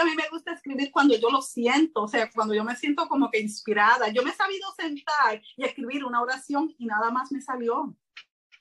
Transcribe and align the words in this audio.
a 0.00 0.04
mí 0.04 0.14
me 0.14 0.28
gusta 0.30 0.52
escribir 0.52 0.90
cuando 0.90 1.16
yo 1.16 1.30
lo 1.30 1.40
siento, 1.42 2.02
o 2.02 2.08
sea, 2.08 2.30
cuando 2.30 2.54
yo 2.54 2.64
me 2.64 2.76
siento 2.76 3.08
como 3.08 3.30
que 3.30 3.40
inspirada. 3.40 4.08
Yo 4.08 4.22
me 4.22 4.30
he 4.30 4.34
sabido 4.34 4.70
sentar 4.76 5.42
y 5.56 5.64
escribir 5.64 6.04
una 6.04 6.22
oración 6.22 6.74
y 6.78 6.86
nada 6.86 7.10
más 7.10 7.32
me 7.32 7.40
salió. 7.40 7.94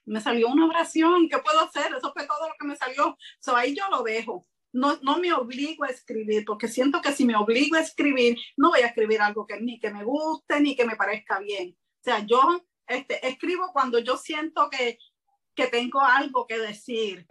Me 0.05 0.21
salió 0.21 0.49
una 0.49 0.67
oración, 0.67 1.27
¿qué 1.29 1.37
puedo 1.39 1.61
hacer? 1.61 1.93
Eso 1.93 2.13
fue 2.13 2.27
todo 2.27 2.47
lo 2.47 2.53
que 2.59 2.67
me 2.67 2.75
salió. 2.75 3.17
So, 3.39 3.55
ahí 3.55 3.75
yo 3.75 3.83
lo 3.89 4.03
dejo. 4.03 4.47
No, 4.71 4.97
no 5.01 5.17
me 5.17 5.33
obligo 5.33 5.85
a 5.85 5.87
escribir, 5.87 6.43
porque 6.45 6.67
siento 6.67 7.01
que 7.01 7.13
si 7.13 7.25
me 7.25 7.35
obligo 7.35 7.75
a 7.77 7.81
escribir, 7.81 8.37
no 8.57 8.69
voy 8.69 8.81
a 8.81 8.87
escribir 8.87 9.21
algo 9.21 9.47
que 9.47 9.59
ni 9.59 9.79
que 9.79 9.89
me 9.89 10.03
guste 10.03 10.59
ni 10.59 10.75
que 10.75 10.85
me 10.85 10.95
parezca 10.95 11.39
bien. 11.39 11.75
O 12.01 12.03
sea, 12.03 12.19
yo 12.25 12.61
este, 12.87 13.25
escribo 13.27 13.71
cuando 13.73 13.99
yo 13.99 14.17
siento 14.17 14.69
que, 14.69 14.99
que 15.55 15.67
tengo 15.67 16.01
algo 16.01 16.45
que 16.45 16.59
decir. 16.59 17.25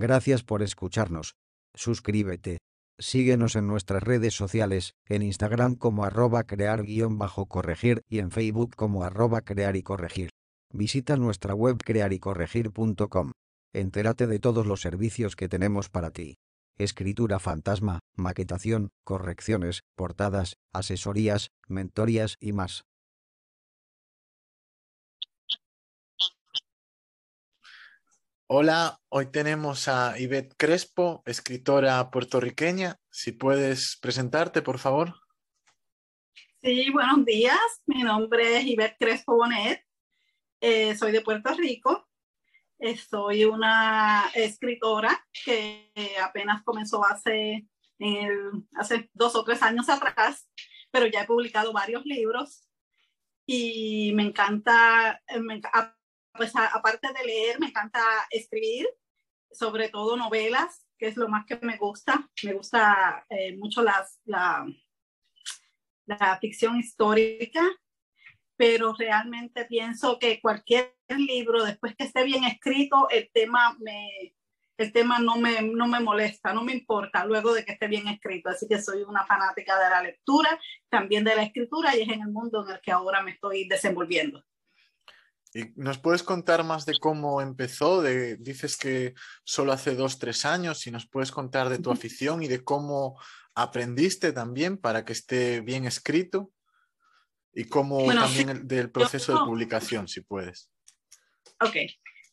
Gracias 0.00 0.42
por 0.42 0.62
escucharnos. 0.62 1.34
Suscríbete. 1.74 2.56
Síguenos 2.98 3.54
en 3.54 3.66
nuestras 3.66 4.02
redes 4.02 4.32
sociales, 4.32 4.94
en 5.06 5.20
Instagram 5.20 5.74
como 5.74 6.04
arroba 6.04 6.44
crear-corregir 6.44 8.00
y 8.08 8.18
en 8.18 8.30
Facebook 8.30 8.74
como 8.76 9.04
arroba 9.04 9.42
crear 9.42 9.76
y 9.76 9.82
corregir. 9.82 10.30
Visita 10.72 11.18
nuestra 11.18 11.54
web 11.54 11.76
crearycorregir.com. 11.84 13.32
Entérate 13.74 14.26
de 14.26 14.38
todos 14.38 14.64
los 14.66 14.80
servicios 14.80 15.36
que 15.36 15.50
tenemos 15.50 15.90
para 15.90 16.10
ti. 16.10 16.38
Escritura 16.78 17.38
fantasma, 17.38 17.98
maquetación, 18.16 18.88
correcciones, 19.04 19.82
portadas, 19.96 20.54
asesorías, 20.72 21.50
mentorías 21.68 22.36
y 22.40 22.52
más. 22.52 22.84
Hola, 28.52 28.98
hoy 29.10 29.30
tenemos 29.30 29.86
a 29.86 30.18
Ivette 30.18 30.56
Crespo, 30.56 31.22
escritora 31.24 32.10
puertorriqueña. 32.10 32.96
Si 33.08 33.30
puedes 33.30 33.96
presentarte, 34.02 34.60
por 34.60 34.80
favor. 34.80 35.14
Sí, 36.60 36.90
buenos 36.90 37.24
días. 37.24 37.60
Mi 37.86 38.02
nombre 38.02 38.58
es 38.58 38.64
Ivette 38.64 38.96
Crespo 38.98 39.36
Bonet. 39.36 39.84
Eh, 40.60 40.96
soy 40.96 41.12
de 41.12 41.20
Puerto 41.20 41.54
Rico. 41.54 42.08
Eh, 42.80 42.96
soy 42.96 43.44
una 43.44 44.28
escritora 44.34 45.24
que 45.44 45.92
apenas 46.20 46.64
comenzó 46.64 47.06
hace, 47.06 47.68
hace 48.74 49.10
dos 49.14 49.36
o 49.36 49.44
tres 49.44 49.62
años 49.62 49.88
atrás, 49.88 50.50
pero 50.90 51.06
ya 51.06 51.22
he 51.22 51.26
publicado 51.26 51.72
varios 51.72 52.04
libros 52.04 52.66
y 53.46 54.10
me 54.16 54.24
encanta, 54.24 55.22
me, 55.40 55.62
pues 56.34 56.52
aparte 56.54 57.08
de 57.12 57.24
leer, 57.24 57.60
me 57.60 57.68
encanta 57.68 58.00
escribir, 58.30 58.88
sobre 59.50 59.88
todo 59.88 60.16
novelas, 60.16 60.86
que 60.98 61.08
es 61.08 61.16
lo 61.16 61.28
más 61.28 61.46
que 61.46 61.58
me 61.62 61.76
gusta. 61.76 62.28
Me 62.42 62.52
gusta 62.52 63.24
eh, 63.28 63.56
mucho 63.56 63.82
las, 63.82 64.20
la, 64.24 64.66
la 66.06 66.38
ficción 66.38 66.78
histórica, 66.78 67.62
pero 68.56 68.94
realmente 68.94 69.64
pienso 69.64 70.18
que 70.18 70.40
cualquier 70.40 70.94
libro, 71.08 71.64
después 71.64 71.96
que 71.96 72.04
esté 72.04 72.24
bien 72.24 72.44
escrito, 72.44 73.08
el 73.10 73.30
tema 73.32 73.76
me, 73.80 74.34
el 74.76 74.92
tema 74.92 75.18
no 75.18 75.36
me, 75.36 75.62
no 75.62 75.86
me 75.86 76.00
molesta, 76.00 76.52
no 76.52 76.62
me 76.62 76.72
importa 76.72 77.24
luego 77.24 77.52
de 77.52 77.64
que 77.64 77.72
esté 77.72 77.86
bien 77.86 78.08
escrito. 78.08 78.50
Así 78.50 78.66
que 78.68 78.80
soy 78.80 79.02
una 79.02 79.26
fanática 79.26 79.78
de 79.78 79.90
la 79.90 80.02
lectura, 80.02 80.58
también 80.88 81.24
de 81.24 81.36
la 81.36 81.42
escritura 81.42 81.96
y 81.96 82.02
es 82.02 82.08
en 82.08 82.22
el 82.22 82.28
mundo 82.28 82.64
en 82.64 82.74
el 82.74 82.80
que 82.80 82.92
ahora 82.92 83.22
me 83.22 83.32
estoy 83.32 83.68
desenvolviendo. 83.68 84.44
¿Y 85.52 85.72
nos 85.74 85.98
puedes 85.98 86.22
contar 86.22 86.62
más 86.64 86.86
de 86.86 86.98
cómo 86.98 87.40
empezó? 87.40 88.02
De, 88.02 88.36
dices 88.36 88.76
que 88.76 89.14
solo 89.44 89.72
hace 89.72 89.96
dos, 89.96 90.18
tres 90.18 90.44
años, 90.44 90.86
y 90.86 90.90
nos 90.90 91.08
puedes 91.08 91.32
contar 91.32 91.68
de 91.68 91.78
tu 91.78 91.90
afición 91.90 92.42
y 92.42 92.48
de 92.48 92.62
cómo 92.62 93.18
aprendiste 93.54 94.32
también 94.32 94.78
para 94.78 95.04
que 95.04 95.12
esté 95.12 95.60
bien 95.60 95.84
escrito 95.86 96.52
y 97.52 97.64
cómo 97.64 98.06
también 98.12 98.68
del 98.68 98.90
proceso 98.90 99.32
de 99.32 99.40
publicación, 99.40 100.06
si 100.06 100.20
puedes. 100.20 100.70
Ok, 101.60 101.76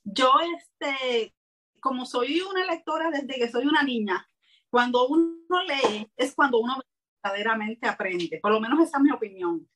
yo 0.04 0.32
este, 0.56 1.34
como 1.80 2.06
soy 2.06 2.42
una 2.42 2.66
lectora 2.66 3.10
desde 3.10 3.34
que 3.36 3.50
soy 3.50 3.66
una 3.66 3.82
niña, 3.82 4.30
cuando 4.70 5.08
uno 5.08 5.64
lee 5.68 6.12
es 6.16 6.36
cuando 6.36 6.60
uno 6.60 6.80
verdaderamente 7.24 7.88
aprende, 7.88 8.40
por 8.42 8.52
lo 8.52 8.60
menos 8.60 8.80
esa 8.80 8.98
es 8.98 9.04
mi 9.04 9.12
opinión. 9.12 9.68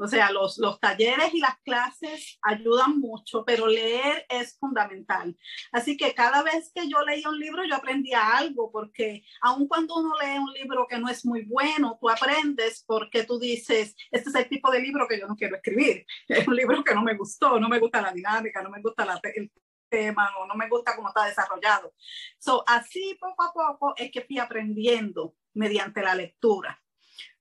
O 0.00 0.08
sea, 0.08 0.32
los, 0.32 0.58
los 0.58 0.80
talleres 0.80 1.34
y 1.34 1.40
las 1.40 1.58
clases 1.62 2.38
ayudan 2.42 2.98
mucho, 2.98 3.44
pero 3.44 3.66
leer 3.66 4.24
es 4.28 4.56
fundamental. 4.58 5.36
Así 5.72 5.96
que 5.96 6.14
cada 6.14 6.42
vez 6.42 6.72
que 6.74 6.88
yo 6.88 7.02
leía 7.02 7.28
un 7.28 7.38
libro, 7.38 7.64
yo 7.64 7.74
aprendía 7.74 8.36
algo, 8.36 8.70
porque 8.72 9.22
aun 9.42 9.68
cuando 9.68 9.96
uno 9.96 10.14
lee 10.20 10.38
un 10.38 10.52
libro 10.54 10.86
que 10.88 10.98
no 10.98 11.08
es 11.08 11.24
muy 11.26 11.44
bueno, 11.44 11.98
tú 12.00 12.08
aprendes 12.08 12.84
porque 12.86 13.24
tú 13.24 13.38
dices, 13.38 13.94
este 14.10 14.30
es 14.30 14.34
el 14.34 14.48
tipo 14.48 14.70
de 14.70 14.80
libro 14.80 15.06
que 15.06 15.20
yo 15.20 15.26
no 15.26 15.36
quiero 15.36 15.56
escribir. 15.56 16.06
Es 16.28 16.46
un 16.46 16.56
libro 16.56 16.82
que 16.82 16.94
no 16.94 17.02
me 17.02 17.16
gustó, 17.16 17.60
no 17.60 17.68
me 17.68 17.78
gusta 17.78 18.00
la 18.00 18.12
dinámica, 18.12 18.62
no 18.62 18.70
me 18.70 18.80
gusta 18.80 19.04
la, 19.04 19.20
el 19.34 19.50
tema, 19.90 20.30
no, 20.48 20.54
me 20.54 20.68
gusta 20.68 20.96
cómo 20.96 21.08
está 21.08 21.26
desarrollado. 21.26 21.92
So, 22.38 22.64
así 22.66 23.18
poco 23.20 23.42
a 23.42 23.52
poco 23.52 23.94
es 23.96 24.10
que 24.10 24.22
fui 24.22 24.38
aprendiendo 24.38 25.34
mediante 25.52 26.00
la 26.00 26.14
lectura. 26.14 26.80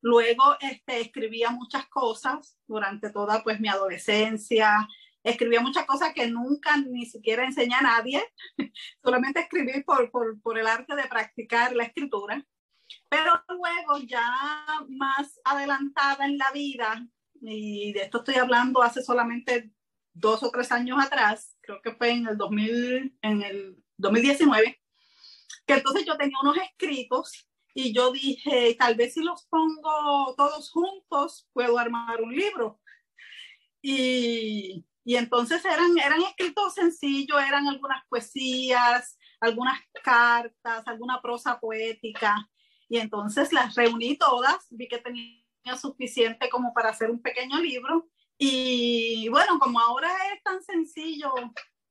Luego 0.01 0.57
este, 0.59 1.01
escribía 1.01 1.51
muchas 1.51 1.88
cosas 1.88 2.57
durante 2.67 3.09
toda 3.12 3.44
pues 3.44 3.59
mi 3.59 3.67
adolescencia. 3.67 4.88
Escribía 5.23 5.62
muchas 5.62 5.85
cosas 5.85 6.13
que 6.13 6.28
nunca 6.28 6.78
ni 6.78 7.06
siquiera 7.06 7.45
enseñé 7.45 7.75
a 7.75 7.81
nadie. 7.81 8.23
Solamente 9.03 9.41
escribí 9.41 9.84
por, 9.84 10.09
por, 10.12 10.41
por 10.41 10.57
el 10.57 10.67
arte 10.67 10.95
de 10.95 11.07
practicar 11.07 11.75
la 11.75 11.84
escritura. 11.84 12.45
Pero 13.07 13.44
luego 13.47 13.97
ya 14.06 14.25
más 14.88 15.40
adelantada 15.44 16.25
en 16.25 16.38
la 16.38 16.51
vida, 16.51 17.07
y 17.41 17.94
de 17.94 18.03
esto 18.03 18.19
estoy 18.19 18.35
hablando 18.35 18.81
hace 18.81 19.03
solamente 19.03 19.72
dos 20.13 20.44
o 20.44 20.51
tres 20.51 20.72
años 20.72 20.97
atrás, 21.01 21.56
creo 21.61 21.81
que 21.81 21.94
fue 21.94 22.11
en 22.11 22.28
el, 22.28 22.38
2000, 22.38 23.17
en 23.22 23.41
el 23.41 23.84
2019, 23.97 24.81
que 25.66 25.73
entonces 25.73 26.06
yo 26.06 26.17
tenía 26.17 26.38
unos 26.41 26.57
escritos 26.57 27.47
y 27.79 27.94
yo 27.94 28.12
dije, 28.12 28.75
tal 28.78 28.95
vez 28.95 29.13
si 29.13 29.22
los 29.22 29.45
pongo 29.45 30.35
todos 30.35 30.69
juntos, 30.69 31.47
puedo 31.53 31.78
armar 31.78 32.22
un 32.22 32.35
libro. 32.35 32.81
Y, 33.81 34.85
y 35.06 35.16
entonces 35.16 35.63
eran, 35.63 35.97
eran 35.97 36.22
escritos 36.23 36.73
sencillos, 36.73 37.41
eran 37.41 37.67
algunas 37.67 38.06
poesías, 38.09 39.17
algunas 39.40 39.79
cartas, 40.03 40.85
alguna 40.88 41.22
prosa 41.22 41.57
poética. 41.57 42.35
Y 42.90 42.97
entonces 42.97 43.53
las 43.53 43.75
reuní 43.75 44.17
todas, 44.17 44.67
vi 44.72 44.90
que 44.90 44.97
tenía 44.97 45.78
suficiente 45.79 46.50
como 46.50 46.73
para 46.73 46.90
hacer 46.90 47.09
un 47.09 47.22
pequeño 47.22 47.59
libro. 47.59 48.09
Y 48.38 49.29
bueno, 49.29 49.57
como 49.57 49.79
ahora 49.79 50.11
es 50.34 50.44
tan 50.44 50.61
sencillo 50.61 51.31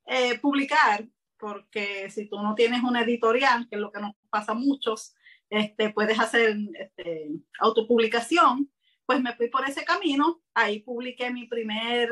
eh, 0.05 0.39
publicar, 0.39 1.09
porque 1.39 2.11
si 2.11 2.29
tú 2.29 2.43
no 2.43 2.55
tienes 2.55 2.83
una 2.83 3.03
editorial, 3.03 3.67
que 3.71 3.77
es 3.77 3.81
lo 3.81 3.91
que 3.91 4.01
nos 4.01 4.15
pasa 4.29 4.53
a 4.53 4.55
muchos, 4.55 5.15
este, 5.51 5.91
puedes 5.91 6.19
hacer 6.19 6.57
este, 6.79 7.31
autopublicación, 7.61 8.71
pues 9.07 9.21
me 9.21 9.35
fui 9.35 9.49
por 9.49 9.69
ese 9.69 9.85
camino, 9.85 10.43
ahí 10.55 10.81
publiqué 10.81 11.31
mi 11.31 11.47
primer, 11.47 12.11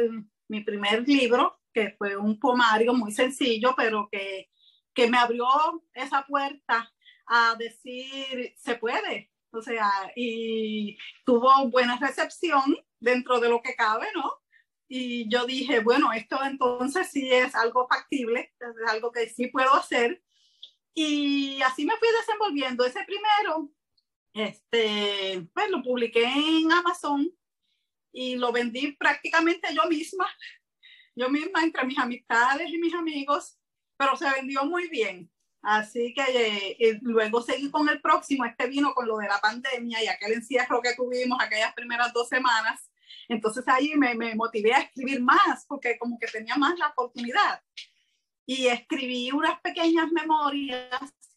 mi 0.49 0.63
primer 0.63 1.07
libro, 1.07 1.61
que 1.73 1.95
fue 1.99 2.17
un 2.17 2.41
poemario 2.41 2.95
muy 2.95 3.13
sencillo, 3.13 3.75
pero 3.77 4.09
que, 4.11 4.51
que 4.95 5.09
me 5.09 5.19
abrió 5.19 5.47
esa 5.93 6.25
puerta 6.27 6.91
a 7.27 7.55
decir, 7.59 8.55
se 8.57 8.77
puede, 8.77 9.31
o 9.51 9.61
sea, 9.61 9.91
y 10.15 10.97
tuvo 11.25 11.69
buena 11.69 11.99
recepción 11.99 12.77
dentro 13.01 13.41
de 13.41 13.49
lo 13.49 13.61
que 13.61 13.75
cabe, 13.75 14.07
¿no? 14.15 14.33
Y 14.89 15.29
yo 15.29 15.47
dije, 15.47 15.81
bueno, 15.81 16.13
esto 16.13 16.39
entonces 16.45 17.11
sí 17.11 17.33
es 17.33 17.55
algo 17.55 17.89
factible, 17.89 18.55
es 18.61 18.91
algo 18.91 19.11
que 19.11 19.29
sí 19.29 19.49
puedo 19.49 19.75
hacer. 19.75 20.23
Y 20.99 21.61
así 21.61 21.85
me 21.85 21.95
fui 21.99 22.09
desenvolviendo. 22.19 22.83
Ese 22.83 23.05
primero, 23.05 23.71
este, 24.33 25.47
pues 25.53 25.71
lo 25.71 25.83
publiqué 25.83 26.25
en 26.25 26.73
Amazon 26.73 27.31
y 28.13 28.37
lo 28.37 28.51
vendí 28.51 28.93
prácticamente 28.93 29.75
yo 29.75 29.85
misma, 29.91 30.27
yo 31.15 31.29
misma 31.29 31.63
entre 31.63 31.85
mis 31.85 31.99
amistades 31.99 32.71
y 32.71 32.79
mis 32.79 32.95
amigos, 32.95 33.59
pero 33.99 34.17
se 34.17 34.31
vendió 34.31 34.65
muy 34.65 34.89
bien. 34.89 35.31
Así 35.61 36.15
que 36.15 36.77
eh, 36.79 36.99
luego 37.03 37.43
seguí 37.43 37.71
con 37.71 37.91
el 37.91 38.01
próximo, 38.01 38.47
este 38.47 38.67
vino 38.67 38.95
con 38.95 39.07
lo 39.07 39.19
de 39.19 39.29
la 39.29 39.39
pandemia 39.39 40.03
y 40.03 40.07
aquel 40.07 40.33
encierro 40.33 40.81
que 40.81 40.95
tuvimos 40.95 41.39
aquellas 41.43 41.75
primeras 41.75 42.11
dos 42.15 42.29
semanas. 42.29 42.91
Entonces 43.29 43.65
ahí 43.69 43.93
me, 43.97 44.15
me 44.15 44.35
motivé 44.35 44.73
a 44.73 44.81
escribir 44.81 45.21
más 45.21 45.67
porque 45.69 45.99
como 45.99 46.19
que 46.19 46.29
tenía 46.29 46.57
más 46.57 46.79
la 46.79 46.89
oportunidad 46.89 47.61
y 48.47 48.69
escribí 48.69 49.33
unas 49.33 49.61
pequeñas 49.61 50.11
memorias 50.13 50.89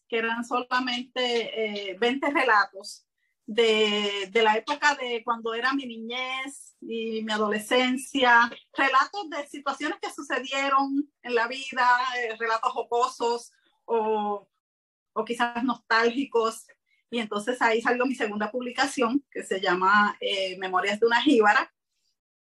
que 0.07 0.17
eran 0.17 0.45
solamente 0.45 1.97
20 1.99 2.27
eh, 2.27 2.29
relatos 2.31 3.05
de, 3.45 4.29
de, 4.31 4.43
la 4.43 4.55
época 4.55 4.95
de 4.95 5.23
cuando 5.23 5.55
era 5.55 5.73
mi 5.73 5.87
niñez 5.87 6.75
y 6.81 7.23
mi 7.23 7.31
adolescencia, 7.31 8.49
relatos 8.77 9.29
de 9.31 9.47
situaciones 9.47 9.97
que 9.99 10.11
sucedieron 10.11 11.11
en 11.23 11.35
la 11.35 11.47
vida, 11.47 11.87
eh, 12.17 12.35
relatos 12.39 12.71
jocosos 12.71 13.51
o, 13.85 14.47
o 15.13 15.25
quizás 15.25 15.63
nostálgicos. 15.63 16.67
Y 17.09 17.19
entonces 17.19 17.59
ahí 17.59 17.81
salió 17.81 18.05
mi 18.05 18.13
segunda 18.13 18.51
publicación 18.51 19.25
que 19.31 19.43
se 19.43 19.59
llama 19.59 20.15
eh, 20.21 20.55
Memorias 20.59 20.99
de 20.99 21.07
una 21.07 21.21
jíbara. 21.21 21.73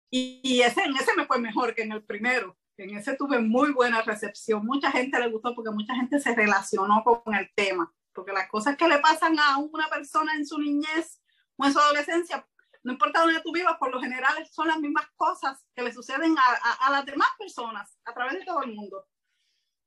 Y, 0.09 0.41
y, 0.43 0.61
ese, 0.61 0.83
en 0.83 0.95
ese 0.95 1.15
me 1.15 1.27
fue 1.27 1.39
mejor 1.39 1.75
que 1.75 1.83
en 1.83 1.91
el 1.91 2.03
primero. 2.03 2.57
En 2.77 2.97
ese 2.97 3.15
tuve 3.15 3.39
muy 3.39 3.71
buena 3.71 4.01
recepción. 4.01 4.65
Mucha 4.65 4.91
gente 4.91 5.19
le 5.19 5.29
gustó 5.29 5.55
porque 5.55 5.71
mucha 5.71 5.95
gente 5.95 6.19
se 6.19 6.35
relacionó 6.35 7.03
con 7.03 7.33
el 7.33 7.49
tema. 7.55 7.93
Porque 8.13 8.33
las 8.33 8.49
cosas 8.49 8.75
que 8.77 8.87
le 8.87 8.99
pasan 8.99 9.37
a 9.39 9.57
una 9.57 9.87
persona 9.87 10.33
en 10.35 10.45
su 10.45 10.57
niñez 10.57 11.21
o 11.57 11.65
en 11.65 11.73
su 11.73 11.79
adolescencia, 11.79 12.47
no 12.83 12.93
importa 12.93 13.21
dónde 13.21 13.41
tú 13.41 13.51
vivas, 13.51 13.77
por 13.77 13.91
lo 13.91 13.99
general 13.99 14.35
son 14.51 14.67
las 14.67 14.79
mismas 14.79 15.07
cosas 15.15 15.65
que 15.75 15.83
le 15.83 15.93
suceden 15.93 16.35
a, 16.37 16.41
a, 16.41 16.87
a 16.87 16.91
las 16.91 17.05
demás 17.05 17.29
personas 17.37 17.97
a 18.05 18.13
través 18.13 18.33
de 18.33 18.45
todo 18.45 18.61
el 18.63 18.73
mundo. 18.73 19.05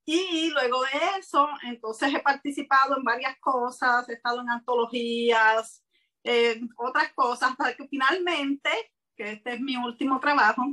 Y 0.05 0.49
luego 0.49 0.81
de 0.81 1.19
eso, 1.19 1.47
entonces 1.63 2.13
he 2.13 2.19
participado 2.19 2.97
en 2.97 3.03
varias 3.03 3.37
cosas, 3.39 4.09
he 4.09 4.13
estado 4.13 4.41
en 4.41 4.49
antologías, 4.49 5.83
en 6.23 6.69
otras 6.77 7.13
cosas, 7.13 7.51
hasta 7.51 7.75
que 7.75 7.87
finalmente, 7.87 8.69
que 9.15 9.33
este 9.33 9.53
es 9.53 9.61
mi 9.61 9.77
último 9.77 10.19
trabajo, 10.19 10.63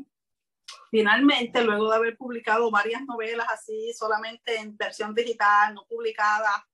finalmente, 0.90 1.62
luego 1.62 1.90
de 1.90 1.96
haber 1.96 2.16
publicado 2.16 2.70
varias 2.70 3.02
novelas 3.04 3.46
así, 3.50 3.92
solamente 3.92 4.56
en 4.56 4.76
versión 4.76 5.14
digital, 5.14 5.74
no 5.74 5.86
publicada 5.86 6.66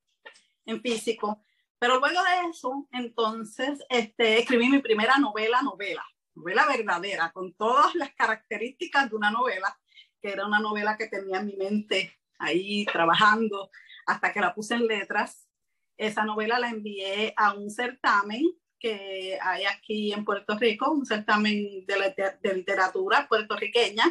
en 0.65 0.81
físico, 0.81 1.43
pero 1.79 1.99
luego 1.99 2.23
de 2.23 2.49
eso, 2.49 2.87
entonces, 2.93 3.81
este, 3.91 4.39
escribí 4.39 4.69
mi 4.69 4.79
primera 4.79 5.19
novela, 5.19 5.62
novela, 5.62 6.05
novela 6.35 6.67
verdadera, 6.67 7.33
con 7.33 7.55
todas 7.55 7.94
las 7.97 8.15
características 8.15 9.11
de 9.11 9.17
una 9.17 9.33
novela, 9.33 9.77
que 10.21 10.31
era 10.31 10.47
una 10.47 10.61
novela 10.61 10.97
que 10.97 11.09
tenía 11.09 11.38
en 11.41 11.47
mi 11.47 11.56
mente 11.56 12.17
ahí 12.38 12.85
trabajando 12.87 13.69
hasta 14.06 14.33
que 14.33 14.41
la 14.41 14.55
puse 14.55 14.75
en 14.75 14.87
letras. 14.87 15.49
Esa 15.97 16.25
novela 16.25 16.59
la 16.61 16.71
envié 16.71 17.35
a 17.37 17.53
un 17.55 17.69
certamen 17.69 18.45
que 18.82 19.38
hay 19.40 19.64
aquí 19.64 20.12
en 20.12 20.25
Puerto 20.25 20.58
Rico, 20.58 20.90
un 20.90 21.06
certamen 21.06 21.87
de, 21.87 22.37
de 22.43 22.55
literatura 22.55 23.29
puertorriqueña 23.29 24.05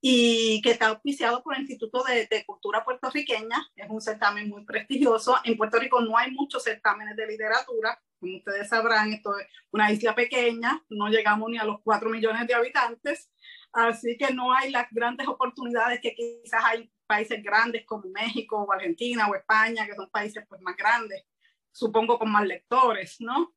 y 0.00 0.60
que 0.62 0.72
está 0.72 0.88
auspiciado 0.88 1.42
por 1.42 1.54
el 1.54 1.60
Instituto 1.60 2.02
de, 2.02 2.26
de, 2.26 2.44
Cultura 2.44 2.84
Puertorriqueña. 2.84 3.68
Es 3.76 3.88
un 3.88 4.00
certamen 4.00 4.48
muy 4.48 4.64
prestigioso. 4.64 5.36
En 5.44 5.56
Puerto 5.56 5.78
Rico 5.78 6.00
no 6.00 6.16
hay 6.16 6.30
muchos 6.30 6.64
certámenes 6.64 7.16
de 7.16 7.26
literatura. 7.26 8.00
Como 8.18 8.36
ustedes 8.36 8.68
sabrán, 8.68 9.12
esto 9.12 9.38
es 9.38 9.46
una 9.72 9.90
isla 9.92 10.14
pequeña, 10.14 10.82
no 10.88 11.08
llegamos 11.08 11.50
ni 11.50 11.58
a 11.58 11.64
los 11.64 11.80
cuatro 11.82 12.08
millones 12.08 12.46
de 12.46 12.54
habitantes, 12.54 13.30
así 13.72 14.16
que 14.16 14.32
no 14.32 14.52
hay 14.52 14.70
las 14.70 14.86
grandes 14.92 15.26
oportunidades 15.26 16.00
que 16.00 16.14
quizás 16.14 16.62
hay 16.64 16.92
países 17.06 17.42
grandes 17.42 17.84
como 17.84 18.08
México 18.10 18.62
o 18.62 18.72
Argentina 18.72 19.28
o 19.28 19.34
España, 19.34 19.86
que 19.86 19.96
son 19.96 20.08
países 20.08 20.44
pues 20.48 20.60
más 20.62 20.76
grandes, 20.76 21.24
supongo 21.72 22.18
con 22.18 22.30
más 22.30 22.46
lectores, 22.46 23.16
¿no? 23.20 23.54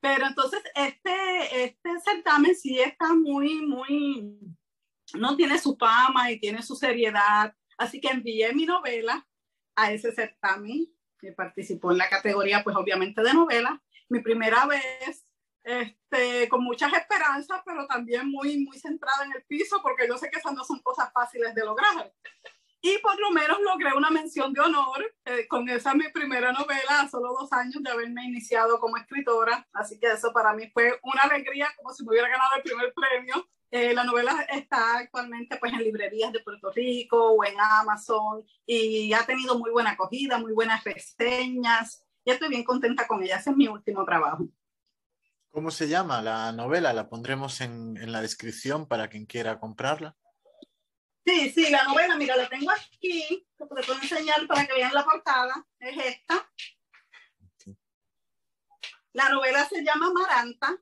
Pero 0.00 0.26
entonces 0.26 0.62
este, 0.74 1.64
este 1.64 1.90
certamen 2.04 2.54
sí 2.54 2.80
está 2.80 3.12
muy, 3.14 3.66
muy, 3.66 4.38
no 5.14 5.36
tiene 5.36 5.58
su 5.58 5.76
fama 5.76 6.30
y 6.30 6.40
tiene 6.40 6.62
su 6.62 6.74
seriedad, 6.74 7.54
así 7.76 8.00
que 8.00 8.08
envié 8.08 8.52
mi 8.54 8.64
novela 8.64 9.26
a 9.76 9.92
ese 9.92 10.12
certamen, 10.12 10.86
que 11.18 11.32
participó 11.32 11.92
en 11.92 11.98
la 11.98 12.08
categoría 12.08 12.64
pues 12.64 12.76
obviamente 12.76 13.22
de 13.22 13.34
novela, 13.34 13.82
mi 14.08 14.20
primera 14.20 14.66
vez, 14.66 15.26
este, 15.62 16.48
con 16.48 16.64
muchas 16.64 16.92
esperanzas, 16.94 17.60
pero 17.64 17.86
también 17.86 18.28
muy, 18.28 18.64
muy 18.64 18.78
centrada 18.78 19.24
en 19.24 19.32
el 19.32 19.44
piso, 19.44 19.80
porque 19.82 20.08
yo 20.08 20.16
sé 20.16 20.30
que 20.30 20.38
esas 20.38 20.54
no 20.54 20.64
son 20.64 20.80
cosas 20.80 21.12
fáciles 21.12 21.54
de 21.54 21.64
lograr. 21.64 22.12
Y 22.82 22.98
por 22.98 23.18
lo 23.20 23.30
menos 23.30 23.58
logré 23.60 23.92
una 23.94 24.10
mención 24.10 24.54
de 24.54 24.60
honor 24.60 25.14
eh, 25.26 25.46
con 25.48 25.68
esa 25.68 25.94
mi 25.94 26.08
primera 26.08 26.50
novela, 26.50 27.08
solo 27.10 27.34
dos 27.38 27.52
años 27.52 27.82
de 27.82 27.90
haberme 27.90 28.24
iniciado 28.24 28.80
como 28.80 28.96
escritora. 28.96 29.68
Así 29.72 29.98
que 29.98 30.06
eso 30.06 30.32
para 30.32 30.54
mí 30.54 30.70
fue 30.72 30.98
una 31.02 31.22
alegría, 31.22 31.68
como 31.76 31.92
si 31.92 32.04
me 32.04 32.10
hubiera 32.10 32.28
ganado 32.28 32.50
el 32.56 32.62
primer 32.62 32.94
premio. 32.94 33.46
Eh, 33.70 33.92
la 33.94 34.02
novela 34.02 34.46
está 34.48 34.98
actualmente 34.98 35.56
pues 35.58 35.72
en 35.72 35.84
librerías 35.84 36.32
de 36.32 36.40
Puerto 36.40 36.72
Rico 36.72 37.32
o 37.32 37.44
en 37.44 37.54
Amazon 37.60 38.44
y 38.66 39.12
ha 39.12 39.24
tenido 39.24 39.58
muy 39.58 39.70
buena 39.70 39.90
acogida, 39.90 40.38
muy 40.38 40.52
buenas 40.52 40.82
reseñas 40.82 42.04
y 42.24 42.32
estoy 42.32 42.48
bien 42.48 42.64
contenta 42.64 43.06
con 43.06 43.22
ella. 43.22 43.36
Ese 43.36 43.50
es 43.50 43.56
mi 43.56 43.68
último 43.68 44.04
trabajo. 44.04 44.48
¿Cómo 45.50 45.70
se 45.70 45.88
llama 45.88 46.22
la 46.22 46.50
novela? 46.52 46.92
La 46.92 47.08
pondremos 47.08 47.60
en, 47.60 47.96
en 47.96 48.10
la 48.10 48.22
descripción 48.22 48.86
para 48.86 49.08
quien 49.08 49.26
quiera 49.26 49.60
comprarla. 49.60 50.16
Sí, 51.24 51.50
sí, 51.50 51.70
la 51.70 51.84
novela, 51.84 52.16
mira, 52.16 52.36
la 52.36 52.48
tengo 52.48 52.70
aquí, 52.70 53.46
te 53.56 53.66
puedo 53.66 53.94
enseñar 53.94 54.46
para 54.46 54.66
que 54.66 54.74
vean 54.74 54.94
la 54.94 55.04
portada, 55.04 55.66
es 55.78 55.96
esta. 55.98 56.50
La 59.12 59.28
novela 59.28 59.68
se 59.68 59.82
llama 59.82 60.12
Maranta 60.12 60.78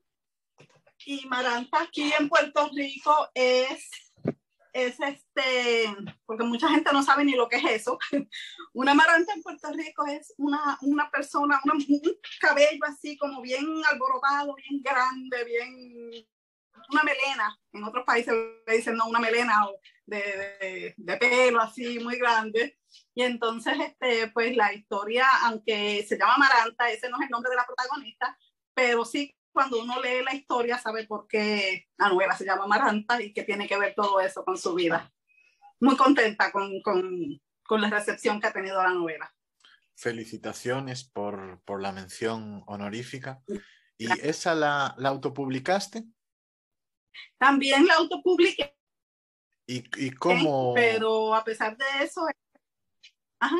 y 1.05 1.25
Maranta 1.27 1.81
aquí 1.81 2.13
en 2.17 2.29
Puerto 2.29 2.69
Rico 2.73 3.29
es, 3.33 3.89
es 4.71 4.99
este, 4.99 5.95
porque 6.25 6.43
mucha 6.43 6.69
gente 6.69 6.93
no 6.93 7.03
sabe 7.03 7.25
ni 7.25 7.33
lo 7.33 7.49
que 7.49 7.57
es 7.57 7.65
eso. 7.65 7.97
Una 8.73 8.93
Maranta 8.93 9.33
en 9.33 9.41
Puerto 9.41 9.71
Rico 9.73 10.05
es 10.05 10.33
una, 10.37 10.77
una 10.81 11.09
persona, 11.09 11.59
una, 11.65 11.73
un 11.73 12.01
cabello 12.39 12.85
así 12.87 13.17
como 13.17 13.41
bien 13.41 13.65
alborotado, 13.91 14.55
bien 14.55 14.81
grande, 14.81 15.43
bien 15.43 16.27
una 16.91 17.03
melena, 17.03 17.59
en 17.73 17.83
otros 17.83 18.05
países 18.05 18.33
le 18.65 18.75
dicen 18.75 18.95
no, 18.95 19.07
una 19.07 19.19
melena 19.19 19.53
de, 20.09 20.17
de, 20.59 20.93
de, 20.97 21.17
pelo 21.17 21.61
así 21.61 21.99
muy 21.99 22.17
grande. 22.17 22.79
Y 23.13 23.23
entonces, 23.23 23.73
este, 23.79 24.29
pues 24.31 24.55
la 24.55 24.73
historia, 24.73 25.27
aunque 25.43 26.05
se 26.07 26.17
llama 26.17 26.37
Maranta, 26.37 26.89
ese 26.89 27.09
no 27.09 27.17
es 27.17 27.25
el 27.25 27.29
nombre 27.29 27.49
de 27.51 27.55
la 27.55 27.65
protagonista, 27.65 28.37
pero 28.73 29.05
sí 29.05 29.35
cuando 29.51 29.81
uno 29.81 30.01
lee 30.01 30.23
la 30.23 30.33
historia 30.33 30.77
sabe 30.77 31.05
por 31.05 31.27
qué 31.27 31.87
la 31.97 32.09
novela 32.09 32.35
se 32.35 32.45
llama 32.45 32.67
Maranta 32.67 33.21
y 33.21 33.33
que 33.33 33.43
tiene 33.43 33.67
que 33.67 33.77
ver 33.77 33.93
todo 33.95 34.19
eso 34.19 34.43
con 34.45 34.57
su 34.57 34.73
vida. 34.73 35.11
Muy 35.79 35.97
contenta 35.97 36.51
con, 36.51 36.81
con, 36.81 37.41
con 37.63 37.81
la 37.81 37.89
recepción 37.89 38.39
que 38.39 38.47
ha 38.47 38.53
tenido 38.53 38.81
la 38.81 38.93
novela. 38.93 39.33
Felicitaciones 39.95 41.03
por, 41.03 41.61
por 41.65 41.81
la 41.81 41.91
mención 41.91 42.63
honorífica. 42.67 43.41
¿Y 43.97 44.07
esa 44.21 44.55
la, 44.55 44.95
la 44.97 45.09
autopublicaste? 45.09 46.05
También 47.37 47.85
la 47.85 47.95
autopubliqué. 47.95 48.78
¿Y, 49.69 49.83
y 49.97 50.09
cómo? 50.09 50.73
Pero 50.73 51.35
a 51.35 51.43
pesar 51.43 51.77
de 51.77 51.85
eso. 52.01 52.25
Ajá. 53.39 53.55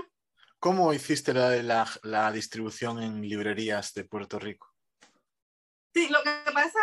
¿Cómo 0.57 0.91
hiciste 0.91 1.35
la, 1.35 1.61
la, 1.61 1.87
la 2.01 2.31
distribución 2.31 2.99
en 2.99 3.21
librerías 3.21 3.93
de 3.93 4.05
Puerto 4.05 4.39
Rico? 4.39 4.73
Sí, 5.93 6.09
lo 6.09 6.23
que 6.23 6.31
pasa 6.51 6.79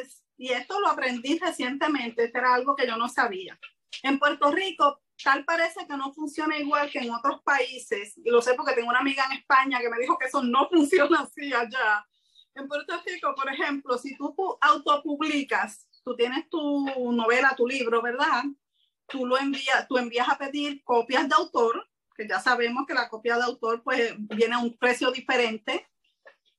es, 0.00 0.24
y 0.38 0.52
esto 0.52 0.80
lo 0.80 0.88
aprendí 0.88 1.38
recientemente, 1.38 2.24
esto 2.24 2.38
era 2.38 2.54
algo 2.54 2.74
que 2.74 2.86
yo 2.86 2.96
no 2.96 3.10
sabía. 3.10 3.58
En 4.02 4.18
Puerto 4.18 4.50
Rico, 4.50 5.02
tal 5.22 5.44
parece 5.44 5.86
que 5.86 5.96
no 5.98 6.14
funciona 6.14 6.56
igual 6.56 6.90
que 6.90 7.00
en 7.00 7.10
otros 7.10 7.42
países, 7.42 8.16
y 8.16 8.30
lo 8.30 8.40
sé 8.40 8.54
porque 8.54 8.72
tengo 8.72 8.88
una 8.88 9.00
amiga 9.00 9.26
en 9.26 9.38
España 9.38 9.78
que 9.78 9.90
me 9.90 9.98
dijo 9.98 10.16
que 10.16 10.26
eso 10.26 10.42
no 10.42 10.68
funciona 10.70 11.20
así 11.20 11.52
allá. 11.52 12.06
En 12.54 12.66
Puerto 12.66 12.98
Rico, 13.04 13.34
por 13.34 13.52
ejemplo, 13.52 13.98
si 13.98 14.16
tú 14.16 14.34
autopublicas 14.62 15.86
tú 16.02 16.16
tienes 16.16 16.48
tu 16.48 17.12
novela, 17.12 17.54
tu 17.56 17.66
libro, 17.66 18.02
¿verdad? 18.02 18.44
Tú 19.10 19.26
lo 19.26 19.36
envías, 19.36 19.86
tú 19.88 19.98
envías 19.98 20.28
a 20.28 20.38
pedir 20.38 20.82
copias 20.84 21.28
de 21.28 21.34
autor, 21.34 21.88
que 22.16 22.28
ya 22.28 22.38
sabemos 22.40 22.86
que 22.86 22.94
la 22.94 23.08
copia 23.08 23.36
de 23.36 23.44
autor 23.44 23.82
pues 23.82 24.14
viene 24.18 24.54
a 24.54 24.58
un 24.58 24.76
precio 24.76 25.10
diferente. 25.10 25.88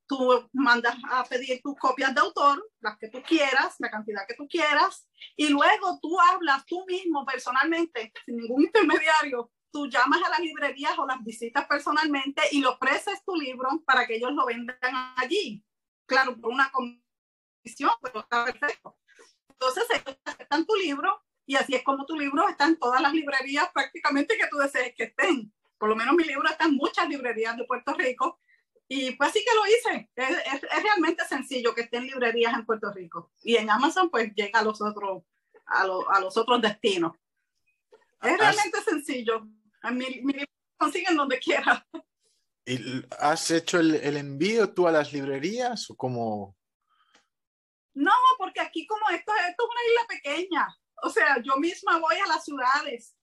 Tú 0.08 0.50
mandas 0.52 0.98
a 1.10 1.24
pedir 1.24 1.62
tus 1.62 1.78
copias 1.78 2.14
de 2.14 2.20
autor, 2.20 2.70
las 2.82 2.98
que 2.98 3.08
tú 3.08 3.22
quieras, 3.24 3.76
la 3.80 3.90
cantidad 3.90 4.28
que 4.28 4.36
tú 4.36 4.46
quieras, 4.48 5.08
y 5.38 5.48
luego 5.48 6.00
tú 6.02 6.20
hablas 6.20 6.66
tú 6.66 6.86
mismo 6.86 7.26
personalmente, 7.26 8.12
sin 8.26 8.36
ningún 8.38 8.64
intermediario, 8.64 9.52
tú 9.72 9.88
llamas 9.88 10.22
a 10.24 10.30
las 10.30 10.40
librerías 10.40 10.98
o 11.00 11.06
las 11.06 11.24
visitas 11.24 11.66
personalmente 11.66 12.42
y 12.52 12.60
le 12.60 12.68
ofreces 12.68 13.24
tu 13.24 13.36
libro 13.36 13.70
para 13.86 14.06
que 14.06 14.16
ellos 14.16 14.34
lo 14.34 14.46
vendan 14.46 14.78
allí. 15.16 15.64
Claro, 16.06 16.36
por 16.36 16.52
una 16.52 16.70
comisión, 16.72 17.92
pero 18.02 18.20
está 18.20 18.44
perfecto. 18.44 18.98
Entonces, 19.48 19.86
está 20.38 20.58
en 20.58 20.66
tu 20.66 20.76
libro 20.76 21.24
y 21.46 21.56
así 21.56 21.76
es 21.76 21.84
como 21.84 22.06
tu 22.06 22.16
libro 22.16 22.48
está 22.48 22.66
en 22.66 22.78
todas 22.78 23.02
las 23.02 23.14
librerías 23.14 23.70
prácticamente 23.74 24.38
que 24.38 24.48
tú 24.48 24.58
desees 24.58 24.94
que 24.96 25.06
estén. 25.06 25.52
Por 25.78 25.90
lo 25.90 25.96
menos 25.96 26.16
mi 26.16 26.24
libro 26.24 26.48
está 26.48 26.66
en 26.66 26.76
muchas 26.76 27.10
librerías 27.10 27.58
de 27.58 27.66
Puerto 27.66 27.94
Rico 27.94 28.40
y 28.88 29.12
pues 29.12 29.32
sí 29.32 29.44
que 29.44 29.56
lo 29.56 29.66
hice. 29.66 30.10
Es, 30.16 30.30
es, 30.54 30.64
es 30.64 30.84
realmente 30.84 31.26
sencillo 31.26 31.74
que 31.74 31.82
esté 31.82 31.98
en 31.98 32.08
librerías 32.08 32.54
en 32.54 32.66
Puerto 32.66 32.92
Rico 32.94 33.32
y 33.42 33.56
en 33.56 33.70
Amazon 33.70 34.10
pues 34.10 34.32
llega 34.36 34.60
a 34.60 34.64
los 34.64 34.82
otros, 34.82 35.24
a, 35.66 35.86
lo, 35.86 36.10
a 36.10 36.20
los 36.20 36.38
otros 36.38 36.62
destinos. 36.62 37.14
Es 38.22 38.38
realmente 38.38 38.78
¿Has... 38.78 38.86
sencillo. 38.86 39.48
Mi, 39.92 40.22
mi 40.22 40.34
libro 40.34 40.52
consiguen 40.78 41.18
donde 41.18 41.40
quiera. 41.40 41.86
¿Y 42.66 43.04
has 43.20 43.50
hecho 43.50 43.80
el, 43.80 43.96
el 43.96 44.18
envío 44.18 44.72
tú 44.72 44.88
a 44.88 44.92
las 44.92 45.12
librerías 45.12 45.90
o 45.90 45.96
cómo? 45.96 46.56
No, 47.94 48.12
porque 48.38 48.62
aquí 48.62 48.86
como 48.86 49.10
esto, 49.10 49.32
esto 49.50 49.64
es 49.64 49.70
una 49.70 49.82
isla 49.90 50.08
pequeña. 50.08 50.81
O 51.02 51.10
sea, 51.10 51.42
yo 51.42 51.58
misma 51.58 52.00
voy 52.00 52.16
a 52.16 52.28
las 52.28 52.46
ciudades. 52.46 53.16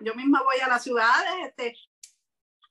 Yo 0.00 0.14
misma 0.14 0.42
voy 0.42 0.60
a 0.60 0.68
las 0.68 0.82
ciudades. 0.82 1.32
Este, 1.46 1.76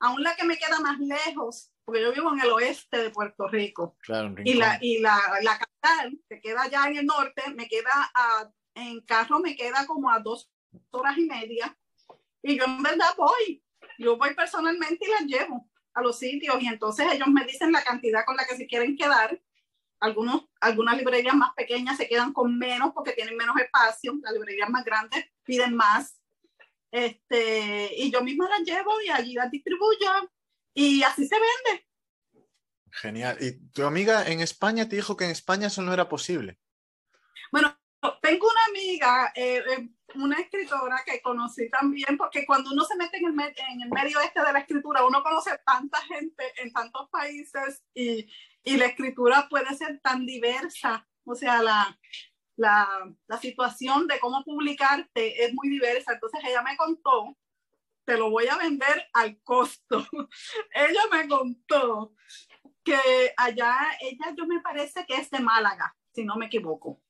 aún 0.00 0.22
la 0.22 0.34
que 0.36 0.44
me 0.44 0.58
queda 0.58 0.80
más 0.80 0.98
lejos, 0.98 1.72
porque 1.84 2.02
yo 2.02 2.12
vivo 2.12 2.32
en 2.32 2.40
el 2.40 2.50
oeste 2.50 2.98
de 2.98 3.10
Puerto 3.10 3.48
Rico. 3.48 3.96
Claro, 4.02 4.34
y 4.44 4.54
la, 4.54 4.78
y 4.80 5.00
la, 5.00 5.18
la 5.42 5.58
capital, 5.58 6.18
que 6.28 6.40
queda 6.40 6.62
allá 6.62 6.86
en 6.88 6.96
el 6.98 7.06
norte, 7.06 7.42
me 7.54 7.68
queda 7.68 8.10
a, 8.14 8.50
en 8.74 9.00
carro, 9.02 9.38
me 9.40 9.56
queda 9.56 9.86
como 9.86 10.10
a 10.10 10.18
dos 10.20 10.50
horas 10.90 11.16
y 11.18 11.24
media. 11.24 11.76
Y 12.42 12.58
yo 12.58 12.64
en 12.64 12.82
verdad 12.82 13.14
voy, 13.16 13.62
yo 13.98 14.16
voy 14.16 14.34
personalmente 14.34 15.06
y 15.06 15.10
las 15.10 15.22
llevo 15.22 15.68
a 15.94 16.02
los 16.02 16.18
sitios 16.18 16.60
y 16.60 16.66
entonces 16.66 17.06
ellos 17.12 17.28
me 17.28 17.44
dicen 17.44 17.72
la 17.72 17.82
cantidad 17.82 18.24
con 18.24 18.36
la 18.36 18.44
que 18.44 18.56
se 18.56 18.66
quieren 18.66 18.96
quedar. 18.96 19.40
Algunos, 20.04 20.44
algunas 20.60 20.98
librerías 20.98 21.34
más 21.34 21.54
pequeñas 21.54 21.96
se 21.96 22.06
quedan 22.06 22.34
con 22.34 22.58
menos 22.58 22.92
porque 22.92 23.12
tienen 23.12 23.38
menos 23.38 23.56
espacio, 23.56 24.14
las 24.22 24.34
librerías 24.34 24.68
más 24.68 24.84
grandes 24.84 25.24
piden 25.44 25.74
más. 25.74 26.20
Este, 26.90 27.90
y 27.96 28.12
yo 28.12 28.20
misma 28.20 28.50
las 28.50 28.60
llevo 28.60 29.00
y 29.00 29.08
allí 29.08 29.32
las 29.32 29.50
distribuyo 29.50 30.10
y 30.74 31.02
así 31.02 31.26
se 31.26 31.36
vende. 31.36 31.86
Genial. 32.92 33.38
¿Y 33.40 33.52
tu 33.70 33.84
amiga 33.84 34.26
en 34.26 34.40
España 34.40 34.86
te 34.86 34.96
dijo 34.96 35.16
que 35.16 35.24
en 35.24 35.30
España 35.30 35.68
eso 35.68 35.80
no 35.80 35.94
era 35.94 36.06
posible? 36.06 36.58
Bueno, 37.50 37.74
tengo 38.20 38.46
una 38.46 38.64
amiga, 38.68 39.32
eh, 39.34 39.62
eh, 39.70 39.88
una 40.16 40.38
escritora 40.38 41.02
que 41.06 41.22
conocí 41.22 41.70
también, 41.70 42.18
porque 42.18 42.44
cuando 42.44 42.72
uno 42.72 42.84
se 42.84 42.96
mete 42.96 43.16
en 43.16 43.26
el, 43.26 43.40
en 43.40 43.82
el, 43.82 43.88
medio 43.88 44.20
este 44.20 44.42
de 44.44 44.52
la 44.52 44.58
escritura, 44.58 45.06
uno 45.06 45.22
conoce 45.22 45.58
tanta 45.64 45.98
gente 46.02 46.44
en 46.58 46.72
tantos 46.74 47.08
países 47.08 47.82
y, 47.94 48.30
y 48.64 48.76
la 48.76 48.86
escritura 48.86 49.46
puede 49.48 49.74
ser 49.76 50.00
tan 50.00 50.26
diversa. 50.26 51.06
O 51.24 51.34
sea, 51.34 51.62
la, 51.62 51.98
la, 52.56 53.38
situación 53.40 54.06
de 54.06 54.18
cómo 54.18 54.42
publicarte 54.44 55.44
es 55.44 55.52
muy 55.54 55.68
diversa. 55.68 56.14
Entonces 56.14 56.40
ella 56.44 56.62
me 56.62 56.76
contó, 56.76 57.36
te 58.04 58.16
lo 58.16 58.30
voy 58.30 58.46
a 58.48 58.56
vender 58.56 59.08
al 59.12 59.38
costo. 59.42 60.06
ella 60.74 61.02
me 61.12 61.28
contó 61.28 62.14
que 62.82 63.32
allá, 63.36 63.76
ella 64.00 64.34
yo 64.36 64.46
me 64.46 64.60
parece 64.60 65.04
que 65.06 65.14
es 65.14 65.30
de 65.30 65.40
Málaga, 65.40 65.96
si 66.12 66.24
no 66.24 66.36
me 66.36 66.46
equivoco. 66.46 67.00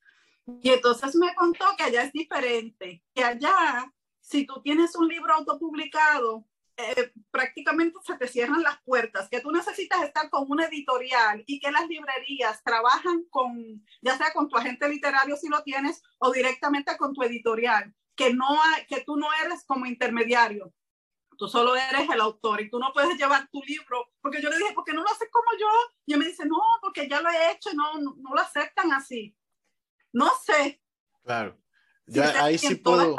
Y 0.61 0.70
entonces 0.70 1.14
me 1.16 1.34
contó 1.34 1.64
que 1.76 1.84
allá 1.84 2.02
es 2.02 2.12
diferente, 2.12 3.02
que 3.14 3.25
allá, 3.25 3.90
si 4.20 4.46
tú 4.46 4.61
tienes 4.62 4.94
un 4.94 5.08
libro 5.08 5.32
autopublicado, 5.34 6.46
eh, 6.76 7.12
prácticamente 7.31 7.99
se 8.04 8.16
te 8.16 8.26
cierran 8.26 8.62
las 8.62 8.83
puertas, 8.83 9.28
que 9.28 9.40
tú 9.40 9.52
necesitas 9.52 10.02
estar 10.02 10.28
con 10.28 10.50
una 10.50 10.66
editorial 10.66 11.45
y 11.47 11.61
que 11.61 11.71
las 11.71 11.87
librerías 11.88 12.62
trabajan 12.64 13.25
con, 13.31 13.85
ya 14.02 14.16
sea 14.16 14.33
con 14.33 14.49
tu 14.49 14.57
agente 14.57 14.88
literario 14.88 15.37
si 15.37 15.49
lo 15.49 15.62
tienes, 15.62 16.02
o 16.19 16.33
directamente 16.33 16.97
con 16.97 17.12
tu 17.12 17.23
editorial, 17.23 17.95
que, 18.16 18.35
no 18.35 18.47
hay, 18.62 18.87
que 18.87 19.02
tú 19.04 19.16
no 19.16 19.28
eres 19.45 19.64
como 19.66 19.87
intermediario. 19.87 20.73
Tú 21.37 21.49
solo 21.49 21.75
eres 21.76 22.09
el 22.09 22.21
autor 22.21 22.61
y 22.61 22.71
tú 22.71 22.78
no 22.78 22.93
puedes 22.93 23.16
llevar 23.19 23.49
tu 23.50 23.61
libro, 23.62 24.12
porque 24.21 24.40
yo 24.40 24.50
le 24.50 24.59
dije, 24.59 24.73
¿por 24.73 24.85
qué 24.85 24.93
no 24.93 25.02
lo 25.02 25.11
haces 25.11 25.28
como 25.31 25.59
yo? 25.59 25.66
Y 26.07 26.12
él 26.12 26.19
me 26.19 26.26
dice, 26.26 26.45
no, 26.47 26.61
porque 26.81 27.09
ya 27.09 27.21
lo 27.21 27.28
he 27.28 27.52
hecho 27.52 27.71
y 27.73 27.76
no, 27.76 27.99
no, 27.99 28.14
no 28.19 28.35
lo 28.35 28.40
aceptan 28.40 28.93
así. 28.93 29.37
No 30.12 30.31
sé. 30.45 30.81
Claro. 31.25 31.59
Ya 32.07 32.45
ahí 32.45 32.59
sí 32.59 32.76
puedo. 32.76 33.16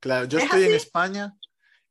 Claro, 0.00 0.26
yo 0.26 0.38
estoy 0.38 0.64
en 0.64 0.74
España 0.74 1.34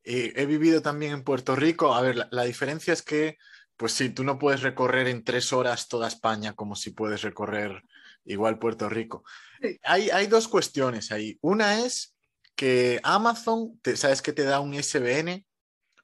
y 0.04 0.38
he 0.40 0.46
vivido 0.46 0.82
también 0.82 1.14
en 1.14 1.24
Puerto 1.24 1.56
Rico. 1.56 1.94
A 1.94 2.02
ver, 2.02 2.16
la, 2.16 2.28
la, 2.32 2.44
diferencia 2.44 2.92
es 2.92 3.02
que, 3.02 3.38
pues 3.78 3.94
sí, 3.94 4.10
tú 4.10 4.24
no 4.24 4.40
puedes 4.40 4.62
recorrer 4.62 5.08
en 5.08 5.24
tres 5.24 5.54
horas 5.54 5.88
toda 5.88 6.08
España 6.08 6.54
como 6.54 6.76
si 6.76 6.92
puedes 6.92 7.22
recorrer 7.22 7.84
igual 8.26 8.60
Puerto 8.60 8.90
Rico. 8.90 9.24
Sí. 9.62 9.80
Hay, 9.84 10.10
hay 10.10 10.28
dos 10.28 10.48
cuestiones 10.48 11.12
ahí. 11.12 11.38
Una 11.42 11.80
es 11.86 12.16
que 12.56 13.00
Amazon, 13.04 13.80
te, 13.82 13.96
sabes 13.96 14.22
que 14.22 14.34
te 14.34 14.44
da 14.44 14.60
un 14.60 14.74
ISBN 14.74 15.46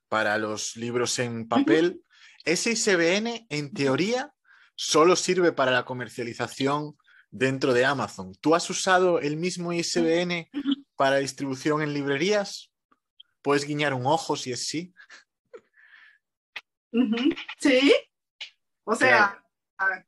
para 0.08 0.38
los 0.38 0.76
libros 0.76 1.20
en 1.20 1.48
papel. 1.48 2.02
Ese 2.46 2.72
ISBN, 2.72 3.46
en 3.50 3.74
teoría, 3.74 4.32
solo 4.76 5.16
sirve 5.16 5.52
para 5.52 5.72
la 5.72 5.84
comercialización 5.84 6.96
dentro 7.30 7.74
de 7.74 7.86
Amazon. 7.86 8.34
¿Tú 8.40 8.56
has 8.56 8.70
usado 8.70 9.20
el 9.20 9.36
mismo 9.36 9.74
ISBN 9.74 10.48
para 10.96 11.18
distribución 11.18 11.82
en 11.82 11.94
librerías? 11.94 12.72
¿Puedes 13.42 13.66
guiñar 13.66 13.94
un 13.94 14.06
ojo 14.06 14.36
si 14.36 14.52
es 14.52 14.68
sí? 14.68 14.94
Sí. 17.60 17.94
O 18.86 18.96
sea, 18.96 19.44
claro. 19.78 20.06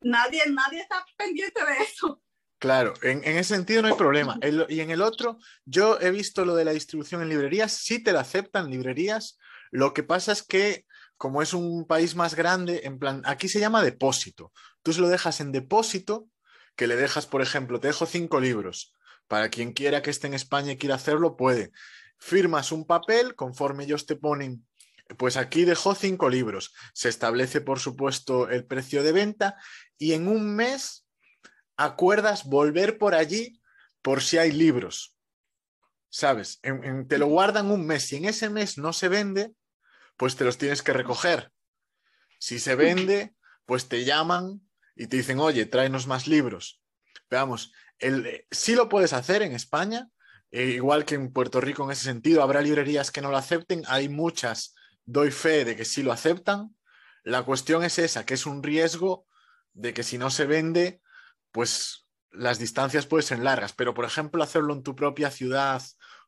nadie, 0.00 0.42
nadie 0.50 0.80
está 0.80 1.04
pendiente 1.16 1.64
de 1.64 1.82
eso. 1.82 2.22
Claro, 2.58 2.94
en, 3.02 3.22
en, 3.24 3.36
ese 3.36 3.54
sentido 3.54 3.82
no 3.82 3.88
hay 3.88 3.94
problema. 3.94 4.36
El, 4.40 4.66
y 4.68 4.80
en 4.80 4.90
el 4.90 5.02
otro, 5.02 5.38
yo 5.64 6.00
he 6.00 6.10
visto 6.10 6.44
lo 6.44 6.56
de 6.56 6.64
la 6.64 6.72
distribución 6.72 7.22
en 7.22 7.28
librerías, 7.28 7.72
sí 7.72 8.02
te 8.02 8.12
la 8.12 8.20
aceptan 8.20 8.70
librerías. 8.70 9.38
Lo 9.70 9.92
que 9.92 10.02
pasa 10.02 10.32
es 10.32 10.42
que 10.42 10.86
como 11.18 11.42
es 11.42 11.52
un 11.52 11.84
país 11.84 12.14
más 12.14 12.34
grande, 12.34 12.82
en 12.84 12.98
plan, 12.98 13.22
aquí 13.26 13.48
se 13.48 13.60
llama 13.60 13.82
depósito. 13.82 14.52
Tú 14.82 14.92
se 14.92 15.00
lo 15.00 15.08
dejas 15.08 15.40
en 15.40 15.52
depósito, 15.52 16.28
que 16.76 16.86
le 16.86 16.94
dejas, 16.94 17.26
por 17.26 17.42
ejemplo, 17.42 17.80
te 17.80 17.88
dejo 17.88 18.06
cinco 18.06 18.40
libros. 18.40 18.94
Para 19.28 19.50
quien 19.50 19.72
quiera 19.72 20.02
que 20.02 20.10
esté 20.10 20.26
en 20.26 20.34
España 20.34 20.72
y 20.72 20.78
quiera 20.78 20.96
hacerlo, 20.96 21.36
puede. 21.36 21.70
Firmas 22.18 22.72
un 22.72 22.86
papel, 22.86 23.34
conforme 23.36 23.84
ellos 23.84 24.06
te 24.06 24.16
ponen, 24.16 24.66
pues 25.16 25.36
aquí 25.36 25.64
dejó 25.64 25.94
cinco 25.94 26.28
libros. 26.28 26.74
Se 26.92 27.08
establece, 27.08 27.60
por 27.60 27.78
supuesto, 27.78 28.48
el 28.50 28.66
precio 28.66 29.02
de 29.02 29.12
venta 29.12 29.56
y 29.96 30.12
en 30.12 30.28
un 30.28 30.54
mes 30.54 31.06
acuerdas 31.76 32.44
volver 32.44 32.98
por 32.98 33.14
allí 33.14 33.62
por 34.02 34.22
si 34.22 34.38
hay 34.38 34.52
libros. 34.52 35.16
¿Sabes? 36.10 36.58
En, 36.62 37.06
te 37.06 37.18
lo 37.18 37.26
guardan 37.26 37.70
un 37.70 37.86
mes. 37.86 38.04
Si 38.04 38.16
en 38.16 38.24
ese 38.24 38.50
mes 38.50 38.78
no 38.78 38.92
se 38.92 39.08
vende, 39.08 39.52
pues 40.16 40.36
te 40.36 40.44
los 40.44 40.58
tienes 40.58 40.82
que 40.82 40.92
recoger. 40.92 41.52
Si 42.38 42.58
se 42.58 42.74
vende, 42.74 43.34
pues 43.66 43.88
te 43.88 44.04
llaman 44.04 44.62
y 44.96 45.06
te 45.06 45.18
dicen, 45.18 45.38
oye, 45.38 45.66
tráenos 45.66 46.06
más 46.06 46.26
libros. 46.26 46.80
Veamos, 47.30 47.72
el, 47.98 48.46
sí 48.50 48.74
lo 48.74 48.88
puedes 48.88 49.12
hacer 49.12 49.42
en 49.42 49.52
España, 49.52 50.08
eh, 50.50 50.70
igual 50.70 51.04
que 51.04 51.14
en 51.14 51.32
Puerto 51.32 51.60
Rico 51.60 51.84
en 51.84 51.90
ese 51.90 52.04
sentido. 52.04 52.42
Habrá 52.42 52.60
librerías 52.60 53.10
que 53.10 53.20
no 53.20 53.30
lo 53.30 53.36
acepten, 53.36 53.82
hay 53.86 54.08
muchas, 54.08 54.74
doy 55.04 55.30
fe 55.30 55.64
de 55.64 55.76
que 55.76 55.84
sí 55.84 56.02
lo 56.02 56.12
aceptan. 56.12 56.74
La 57.24 57.42
cuestión 57.42 57.84
es 57.84 57.98
esa, 57.98 58.24
que 58.24 58.34
es 58.34 58.46
un 58.46 58.62
riesgo 58.62 59.26
de 59.72 59.92
que 59.92 60.02
si 60.02 60.18
no 60.18 60.30
se 60.30 60.46
vende, 60.46 61.00
pues 61.52 62.06
las 62.30 62.58
distancias 62.58 63.06
pueden 63.06 63.26
ser 63.26 63.38
largas. 63.40 63.72
Pero, 63.72 63.94
por 63.94 64.04
ejemplo, 64.04 64.42
hacerlo 64.42 64.72
en 64.74 64.82
tu 64.82 64.94
propia 64.94 65.30
ciudad 65.30 65.82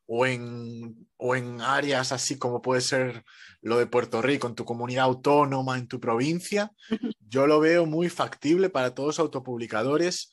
o 0.06 0.26
en, 0.26 1.08
o 1.16 1.36
en 1.36 1.60
áreas 1.60 2.10
así 2.10 2.36
como 2.36 2.60
puede 2.60 2.80
ser 2.80 3.24
lo 3.62 3.78
de 3.78 3.86
Puerto 3.86 4.20
Rico, 4.20 4.48
en 4.48 4.56
tu 4.56 4.64
comunidad 4.64 5.04
autónoma, 5.04 5.78
en 5.78 5.86
tu 5.86 6.00
provincia, 6.00 6.72
yo 7.20 7.46
lo 7.46 7.60
veo 7.60 7.86
muy 7.86 8.08
factible 8.08 8.70
para 8.70 8.94
todos 8.94 9.06
los 9.06 9.18
autopublicadores 9.20 10.32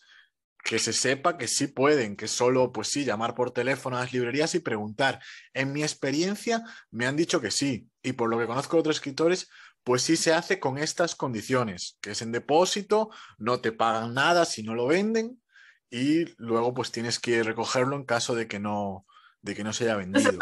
que 0.68 0.80
se 0.80 0.92
sepa 0.92 1.38
que 1.38 1.48
sí 1.48 1.68
pueden, 1.68 2.18
que 2.18 2.28
solo, 2.28 2.74
pues 2.74 2.90
sí, 2.90 3.06
llamar 3.06 3.36
por 3.36 3.52
teléfono 3.52 3.96
a 3.96 4.02
las 4.02 4.12
librerías 4.12 4.54
y 4.54 4.60
preguntar. 4.60 5.22
En 5.54 5.72
mi 5.72 5.82
experiencia 5.82 6.62
me 6.92 7.06
han 7.06 7.16
dicho 7.16 7.40
que 7.40 7.52
sí, 7.52 7.88
y 8.04 8.12
por 8.12 8.30
lo 8.30 8.38
que 8.38 8.48
conozco 8.48 8.76
de 8.76 8.82
otros 8.82 8.98
escritores, 8.98 9.50
pues 9.86 10.02
sí 10.02 10.18
se 10.18 10.34
hace 10.34 10.60
con 10.60 10.78
estas 10.78 11.16
condiciones, 11.16 11.98
que 12.02 12.12
es 12.12 12.22
en 12.22 12.34
depósito, 12.34 13.10
no 13.38 13.62
te 13.62 13.72
pagan 13.72 14.14
nada 14.14 14.44
si 14.44 14.62
no 14.62 14.76
lo 14.76 14.88
venden, 14.88 15.42
y 15.90 16.26
luego 16.36 16.74
pues 16.74 16.92
tienes 16.92 17.18
que 17.18 17.44
recogerlo 17.44 17.96
en 17.96 18.04
caso 18.04 18.36
de 18.36 18.50
que 18.50 18.60
no, 18.60 19.06
de 19.42 19.56
que 19.56 19.64
no 19.64 19.72
se 19.72 19.86
haya 19.86 19.96
vendido. 19.96 20.38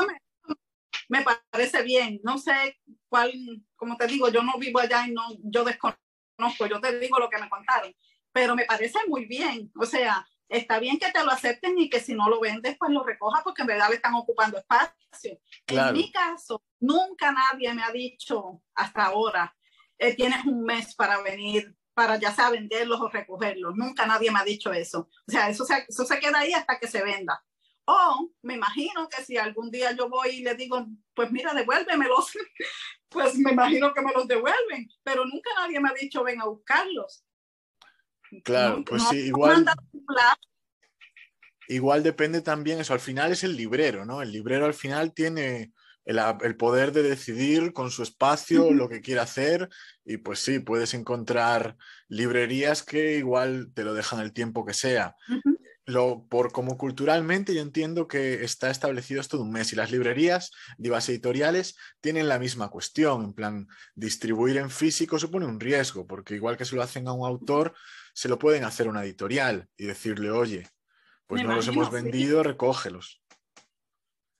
Me, 1.07 1.23
parece 1.51 1.83
bien, 1.83 2.19
no 2.23 2.39
sé 2.39 2.79
cuál, 3.07 3.31
como 3.75 3.95
te 3.95 4.07
digo, 4.07 4.29
yo 4.29 4.41
no 4.41 4.57
vivo 4.57 4.79
allá 4.79 5.07
y 5.07 5.11
no, 5.11 5.21
yo 5.43 5.63
desconozco, 5.63 6.65
yo 6.67 6.81
te 6.81 6.97
digo 6.97 7.19
lo 7.19 7.29
que 7.29 7.39
me 7.39 7.47
contaron, 7.47 7.93
pero 8.35 8.53
me 8.53 8.65
parece 8.65 8.99
muy 9.07 9.23
bien, 9.23 9.71
o 9.79 9.85
sea, 9.85 10.27
está 10.49 10.77
bien 10.77 10.99
que 10.99 11.09
te 11.09 11.23
lo 11.23 11.31
acepten 11.31 11.79
y 11.79 11.89
que 11.89 12.01
si 12.01 12.13
no 12.13 12.29
lo 12.29 12.41
vendes, 12.41 12.75
pues 12.77 12.91
lo 12.91 13.01
recojas 13.01 13.41
porque 13.45 13.61
en 13.61 13.69
verdad 13.69 13.87
le 13.87 13.95
están 13.95 14.13
ocupando 14.13 14.57
espacio. 14.57 15.39
Claro. 15.65 15.91
En 15.91 15.95
mi 15.95 16.11
caso, 16.11 16.61
nunca 16.81 17.31
nadie 17.31 17.73
me 17.73 17.81
ha 17.81 17.91
dicho 17.93 18.61
hasta 18.73 19.05
ahora, 19.05 19.55
eh, 19.97 20.13
tienes 20.15 20.43
un 20.43 20.65
mes 20.65 20.95
para 20.95 21.21
venir, 21.21 21.77
para 21.93 22.19
ya 22.19 22.35
sea 22.35 22.49
venderlos 22.49 22.99
o 22.99 23.07
recogerlos. 23.07 23.73
Nunca 23.77 24.05
nadie 24.05 24.29
me 24.31 24.39
ha 24.39 24.43
dicho 24.43 24.73
eso. 24.73 25.07
O 25.25 25.31
sea, 25.31 25.49
eso 25.49 25.63
se, 25.63 25.85
eso 25.87 26.03
se 26.03 26.19
queda 26.19 26.39
ahí 26.39 26.51
hasta 26.51 26.77
que 26.77 26.89
se 26.89 27.01
venda. 27.01 27.41
O 27.85 28.31
me 28.41 28.55
imagino 28.55 29.07
que 29.07 29.23
si 29.23 29.37
algún 29.37 29.71
día 29.71 29.93
yo 29.93 30.09
voy 30.09 30.31
y 30.31 30.41
le 30.41 30.55
digo, 30.55 30.85
pues 31.13 31.31
mira, 31.31 31.53
devuélvemelos, 31.53 32.33
pues 33.07 33.37
me 33.37 33.51
imagino 33.51 33.93
que 33.93 34.01
me 34.01 34.11
los 34.11 34.27
devuelven, 34.27 34.89
pero 35.03 35.23
nunca 35.23 35.51
nadie 35.55 35.79
me 35.79 35.87
ha 35.87 35.93
dicho, 35.93 36.21
ven 36.21 36.41
a 36.41 36.47
buscarlos. 36.47 37.24
Claro, 38.43 38.83
pues 38.85 39.03
no, 39.03 39.09
sí, 39.09 39.17
igual. 39.17 39.65
Igual 41.67 42.03
depende 42.03 42.41
también 42.41 42.79
eso, 42.79 42.93
al 42.93 42.99
final 42.99 43.31
es 43.31 43.43
el 43.43 43.55
librero, 43.55 44.05
¿no? 44.05 44.21
El 44.21 44.31
librero 44.31 44.65
al 44.65 44.75
final 44.75 45.13
tiene 45.13 45.73
el, 46.03 46.19
el 46.41 46.55
poder 46.55 46.91
de 46.91 47.01
decidir 47.01 47.73
con 47.73 47.89
su 47.89 48.03
espacio 48.03 48.65
uh 48.65 48.69
-huh. 48.69 48.75
lo 48.75 48.87
que 48.87 49.01
quiere 49.01 49.21
hacer 49.21 49.69
y 50.03 50.17
pues 50.17 50.39
sí, 50.39 50.59
puedes 50.59 50.93
encontrar 50.93 51.75
librerías 52.07 52.83
que 52.83 53.17
igual 53.17 53.71
te 53.73 53.83
lo 53.83 53.95
dejan 53.95 54.19
el 54.19 54.31
tiempo 54.31 54.63
que 54.63 54.73
sea. 54.73 55.15
Uh 55.27 55.33
-huh 55.33 55.55
lo, 55.85 56.25
por 56.27 56.51
como 56.51 56.77
culturalmente 56.77 57.53
yo 57.53 57.61
entiendo 57.61 58.07
que 58.07 58.43
está 58.43 58.71
establecido 58.71 59.21
esto 59.21 59.37
de 59.37 59.43
un 59.43 59.51
mes 59.51 59.71
y 59.71 59.75
las 59.75 59.91
librerías, 59.91 60.51
divas 60.77 61.07
editoriales, 61.09 61.75
tienen 62.01 62.27
la 62.27 62.39
misma 62.39 62.69
cuestión. 62.69 63.23
En 63.23 63.33
plan, 63.33 63.67
distribuir 63.93 64.57
en 64.57 64.69
físico 64.69 65.19
supone 65.19 65.45
un 65.45 65.59
riesgo, 65.59 66.07
porque 66.07 66.35
igual 66.35 66.57
que 66.57 66.65
se 66.65 66.75
lo 66.75 66.81
hacen 66.81 67.07
a 67.07 67.13
un 67.13 67.25
autor, 67.25 67.73
se 68.15 68.29
lo 68.29 68.39
pueden 68.39 68.63
hacer 68.63 68.87
a 68.87 68.91
una 68.91 69.03
editorial 69.03 69.67
y 69.75 69.85
decirle, 69.85 70.31
oye, 70.31 70.67
pues 71.27 71.43
no 71.43 71.53
los 71.53 71.67
hemos 71.67 71.91
vendido, 71.91 72.43
recógelos. 72.43 73.21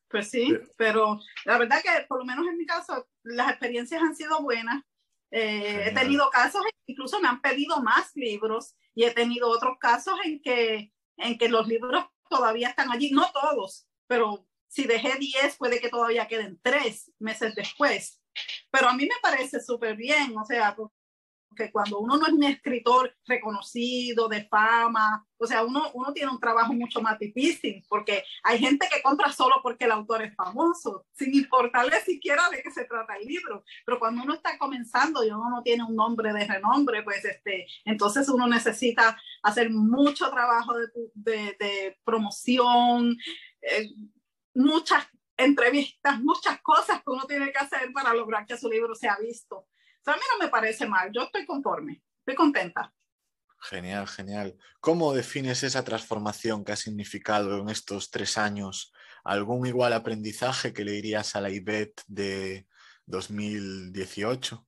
Pues 0.08 0.30
sí, 0.30 0.58
pero 0.78 1.20
la 1.44 1.58
verdad 1.58 1.82
que 1.84 2.06
por 2.08 2.20
lo 2.20 2.26
menos 2.26 2.48
en 2.48 2.58
mi 2.58 2.66
caso 2.66 3.10
las 3.24 3.50
experiencias 3.50 4.02
han 4.02 4.16
sido 4.16 4.42
buenas. 4.42 4.82
Eh, 5.30 5.90
he 5.90 5.94
tenido 5.94 6.30
casos, 6.30 6.62
incluso 6.86 7.20
me 7.20 7.28
han 7.28 7.42
pedido 7.42 7.82
más 7.82 8.12
libros 8.16 8.76
y 8.94 9.04
he 9.04 9.12
tenido 9.12 9.50
otros 9.50 9.78
casos 9.78 10.16
en 10.24 10.42
que, 10.42 10.94
en 11.18 11.38
que 11.38 11.50
los 11.50 11.68
libros 11.68 12.06
todavía 12.30 12.70
están 12.70 12.92
allí, 12.92 13.12
no 13.12 13.30
todos, 13.34 13.90
pero 14.08 14.48
si 14.70 14.86
dejé 14.86 15.18
10 15.20 15.58
puede 15.58 15.82
que 15.82 15.90
todavía 15.90 16.30
queden 16.30 16.60
3 16.64 17.12
meses 17.20 17.54
después. 17.56 18.22
Pero 18.72 18.88
a 18.88 18.94
mí 18.94 19.04
me 19.04 19.16
parece 19.22 19.60
súper 19.60 19.98
bien, 19.98 20.38
o 20.38 20.46
sea, 20.46 20.78
que 21.56 21.72
cuando 21.72 22.00
uno 22.00 22.18
no 22.18 22.28
es 22.28 22.34
un 22.34 22.44
escritor 22.44 23.16
reconocido, 23.26 24.28
de 24.28 24.46
fama, 24.46 25.26
o 25.38 25.48
sea, 25.48 25.64
uno, 25.64 25.92
uno 25.94 26.14
tiene 26.14 26.32
un 26.32 26.40
trabajo 26.40 26.74
mucho 26.74 27.02
más 27.02 27.18
difícil, 27.20 27.84
porque 27.88 28.24
hay 28.44 28.60
gente 28.60 28.88
que 28.92 29.02
compra 29.02 29.32
solo 29.32 29.56
porque 29.64 29.86
el 29.86 29.92
autor 29.92 30.24
es 30.24 30.36
famoso, 30.36 31.06
sin 31.14 31.34
importarle 31.34 32.00
siquiera 32.02 32.50
de 32.50 32.62
qué 32.62 32.72
se 32.72 32.86
trata 32.86 33.16
el 33.16 33.28
libro. 33.28 33.64
Pero 33.86 34.00
cuando 34.00 34.24
uno 34.24 34.34
está 34.34 34.58
comenzando 34.58 35.24
y 35.24 35.30
uno 35.30 35.50
no 35.50 35.64
tiene 35.64 35.84
un 35.84 35.96
nombre 35.96 36.34
de 36.34 36.46
renombre, 36.46 37.04
pues 37.04 37.24
este, 37.26 37.68
entonces 37.86 38.30
uno 38.30 38.48
necesita 38.48 39.18
hacer 39.44 39.70
mucho 39.70 40.30
trabajo 40.30 40.74
de, 40.78 40.88
de, 41.14 41.56
de 41.60 41.98
promoción, 42.04 43.18
eh, 43.62 43.90
muchas 44.54 45.08
entrevistas, 45.38 46.20
muchas 46.22 46.62
cosas 46.62 47.00
que 47.04 47.12
uno 47.12 47.26
tiene 47.26 47.52
que 47.52 47.58
hacer 47.58 47.92
para 47.94 48.14
lograr 48.14 48.46
que 48.46 48.58
su 48.58 48.70
libro 48.70 48.96
sea 48.96 49.18
visto 49.20 49.68
a 50.14 50.16
mí 50.16 50.22
no 50.34 50.46
me 50.46 50.50
parece 50.50 50.88
mal, 50.88 51.12
yo 51.14 51.24
estoy 51.24 51.46
conforme, 51.46 52.02
estoy 52.20 52.36
contenta. 52.36 52.94
Genial, 53.62 54.08
genial. 54.08 54.58
¿Cómo 54.80 55.14
defines 55.14 55.64
esa 55.64 55.84
transformación 55.84 56.64
que 56.64 56.74
ha 56.74 56.76
significado 56.76 57.60
en 57.60 57.70
estos 57.70 58.12
tres 58.12 58.38
años? 58.38 58.94
¿Algún 59.24 59.66
igual 59.66 59.94
aprendizaje 59.94 60.72
que 60.72 60.86
le 60.86 60.92
dirías 60.92 61.36
a 61.36 61.42
la 61.42 61.50
IBET 61.50 62.02
de 62.08 62.68
2018? 63.08 64.68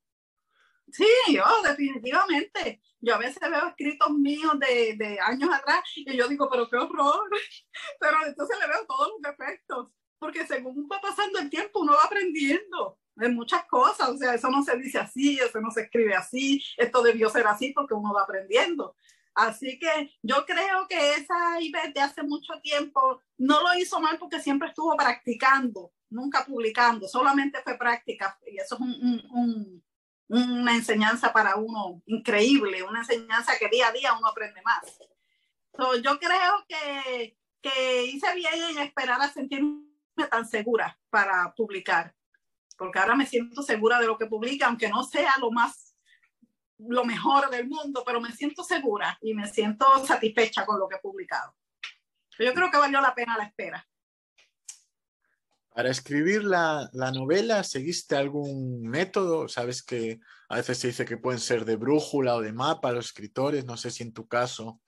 Sí, 0.91 1.06
yo 1.32 1.44
definitivamente. 1.63 2.82
Yo 3.00 3.15
a 3.15 3.20
veces 3.20 3.39
veo 3.39 3.67
escritos 3.67 4.10
míos 4.12 4.53
de, 4.60 4.96
de, 4.98 5.20
años 5.20 5.50
atrás 5.53 5.84
y 5.96 6.17
yo 6.17 6.27
digo, 6.27 6.50
pero 6.50 6.67
qué 6.70 6.77
horror. 6.77 7.29
Pero 8.00 8.17
entonces 8.25 8.58
le 8.60 8.67
veo 8.67 8.86
todos 8.88 9.10
los 9.12 9.22
defectos, 9.22 9.89
porque 10.20 10.46
según 10.46 10.88
va 10.92 11.00
pasando 11.02 11.40
el 11.40 11.50
tiempo 11.50 11.82
uno 11.82 11.94
va 11.94 12.04
aprendiendo 12.04 13.00
de 13.16 13.30
muchas 13.30 13.66
cosas, 13.66 14.10
o 14.10 14.18
sea, 14.18 14.36
eso 14.36 14.50
no 14.50 14.64
se 14.64 14.78
dice 14.78 15.00
así, 15.00 15.40
eso 15.40 15.60
no 15.60 15.72
se 15.72 15.82
escribe 15.82 16.14
así, 16.14 16.64
esto 16.78 17.02
debió 17.02 17.30
ser 17.30 17.48
así 17.48 17.74
porque 17.74 17.96
uno 17.96 18.14
va 18.14 18.24
aprendiendo. 18.24 18.96
Así 19.34 19.78
que 19.80 20.12
yo 20.24 20.46
creo 20.46 20.88
que 20.88 21.14
esa 21.14 21.62
IBET 21.62 21.94
de 21.94 22.02
hace 22.02 22.24
mucho 22.24 22.60
tiempo 22.62 23.22
no 23.38 23.62
lo 23.62 23.78
hizo 23.78 24.00
mal 24.00 24.18
porque 24.18 24.40
siempre 24.40 24.70
estuvo 24.70 24.96
practicando, 24.96 25.94
nunca 26.10 26.46
publicando, 26.46 27.08
solamente 27.08 27.62
fue 27.64 27.78
práctica 27.78 28.40
y 28.48 28.58
eso 28.58 28.76
es 28.76 28.82
un, 28.82 29.24
un, 29.32 29.84
una 30.30 30.76
enseñanza 30.76 31.32
para 31.32 31.56
uno 31.56 32.02
increíble, 32.06 32.84
una 32.84 33.00
enseñanza 33.00 33.54
que 33.60 33.70
día 33.70 33.88
a 33.88 33.92
día 33.92 34.14
uno 34.18 34.28
aprende 34.28 34.62
más. 34.64 34.98
yo 36.04 36.20
creo 36.20 36.66
que, 36.68 37.38
que 37.62 38.06
hice 38.06 38.34
bien 38.36 38.56
en 38.72 38.80
esperar 38.80 39.22
a 39.22 39.32
sentirme 39.32 39.87
tan 40.26 40.48
segura 40.48 40.98
para 41.12 41.54
publicar 41.56 42.16
porque 42.78 43.00
ahora 43.00 43.16
me 43.16 43.26
siento 43.26 43.62
segura 43.64 44.00
de 44.00 44.08
lo 44.08 44.18
que 44.18 44.28
publica, 44.28 44.68
aunque 44.68 44.90
no 44.90 45.04
sea 45.04 45.34
lo 45.40 45.52
más, 45.52 45.96
lo 46.78 47.04
mejor 47.04 47.50
del 47.50 47.68
mundo, 47.68 48.03
pero 48.06 48.22
me 48.22 48.32
siento 48.32 48.64
segura 48.64 49.18
y 49.22 49.34
me 49.34 49.48
siento 49.48 49.86
satisfecha 50.06 50.66
con 50.66 50.80
lo 50.80 50.88
que 50.88 50.98
he 50.98 51.00
publicado. 51.00 51.56
Yo 52.40 52.53
creo 52.53 52.70
que 52.70 52.77
valió 52.77 53.01
la 53.01 53.16
pena 53.16 53.36
la 53.36 53.46
espera. 53.46 53.88
Para 55.72 55.90
escribir 55.90 56.44
la, 56.44 56.90
la, 56.94 57.12
novela, 57.12 57.64
¿seguiste 57.64 58.16
algún 58.16 58.82
método? 58.82 59.48
Sabes 59.48 59.84
que 59.84 60.20
a 60.50 60.58
veces 60.58 60.80
se 60.80 60.88
dice 60.88 61.06
que 61.06 61.18
pueden 61.18 61.40
ser 61.40 61.66
de 61.66 61.75
brújula 61.75 62.36
o 62.36 62.42
de 62.42 62.53
mapa 62.53 62.92
los 62.92 63.08
escritores. 63.08 63.66
No 63.66 63.77
sé 63.77 63.92
si 63.92 64.01
en 64.03 64.14
tu 64.14 64.27
caso 64.27 64.82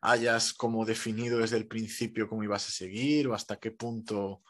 hayas 0.00 0.54
como 0.54 0.86
definido 0.86 1.38
desde 1.38 1.58
el 1.58 1.66
principio 1.66 2.26
cómo 2.28 2.42
ibas 2.42 2.68
a 2.68 2.70
seguir 2.70 3.28
o 3.28 3.34
hasta 3.34 3.58
qué 3.58 3.70
punto 3.70 4.42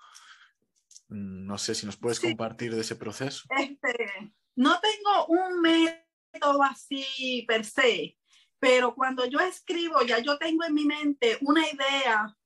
no 1.10 1.58
sé 1.58 1.74
si 1.74 1.86
nos 1.86 1.96
puedes 1.96 2.20
compartir 2.20 2.74
de 2.74 2.80
ese 2.80 2.96
proceso. 2.96 3.44
Este, 3.58 4.32
no 4.56 4.80
tengo 4.80 5.26
un 5.26 5.60
método 5.60 6.62
así 6.62 7.44
per 7.46 7.64
se, 7.64 8.16
pero 8.58 8.94
cuando 8.94 9.24
yo 9.26 9.40
escribo 9.40 10.02
ya 10.02 10.18
yo 10.20 10.38
tengo 10.38 10.64
en 10.64 10.74
mi 10.74 10.84
mente 10.84 11.38
una 11.42 11.68
idea, 11.68 12.36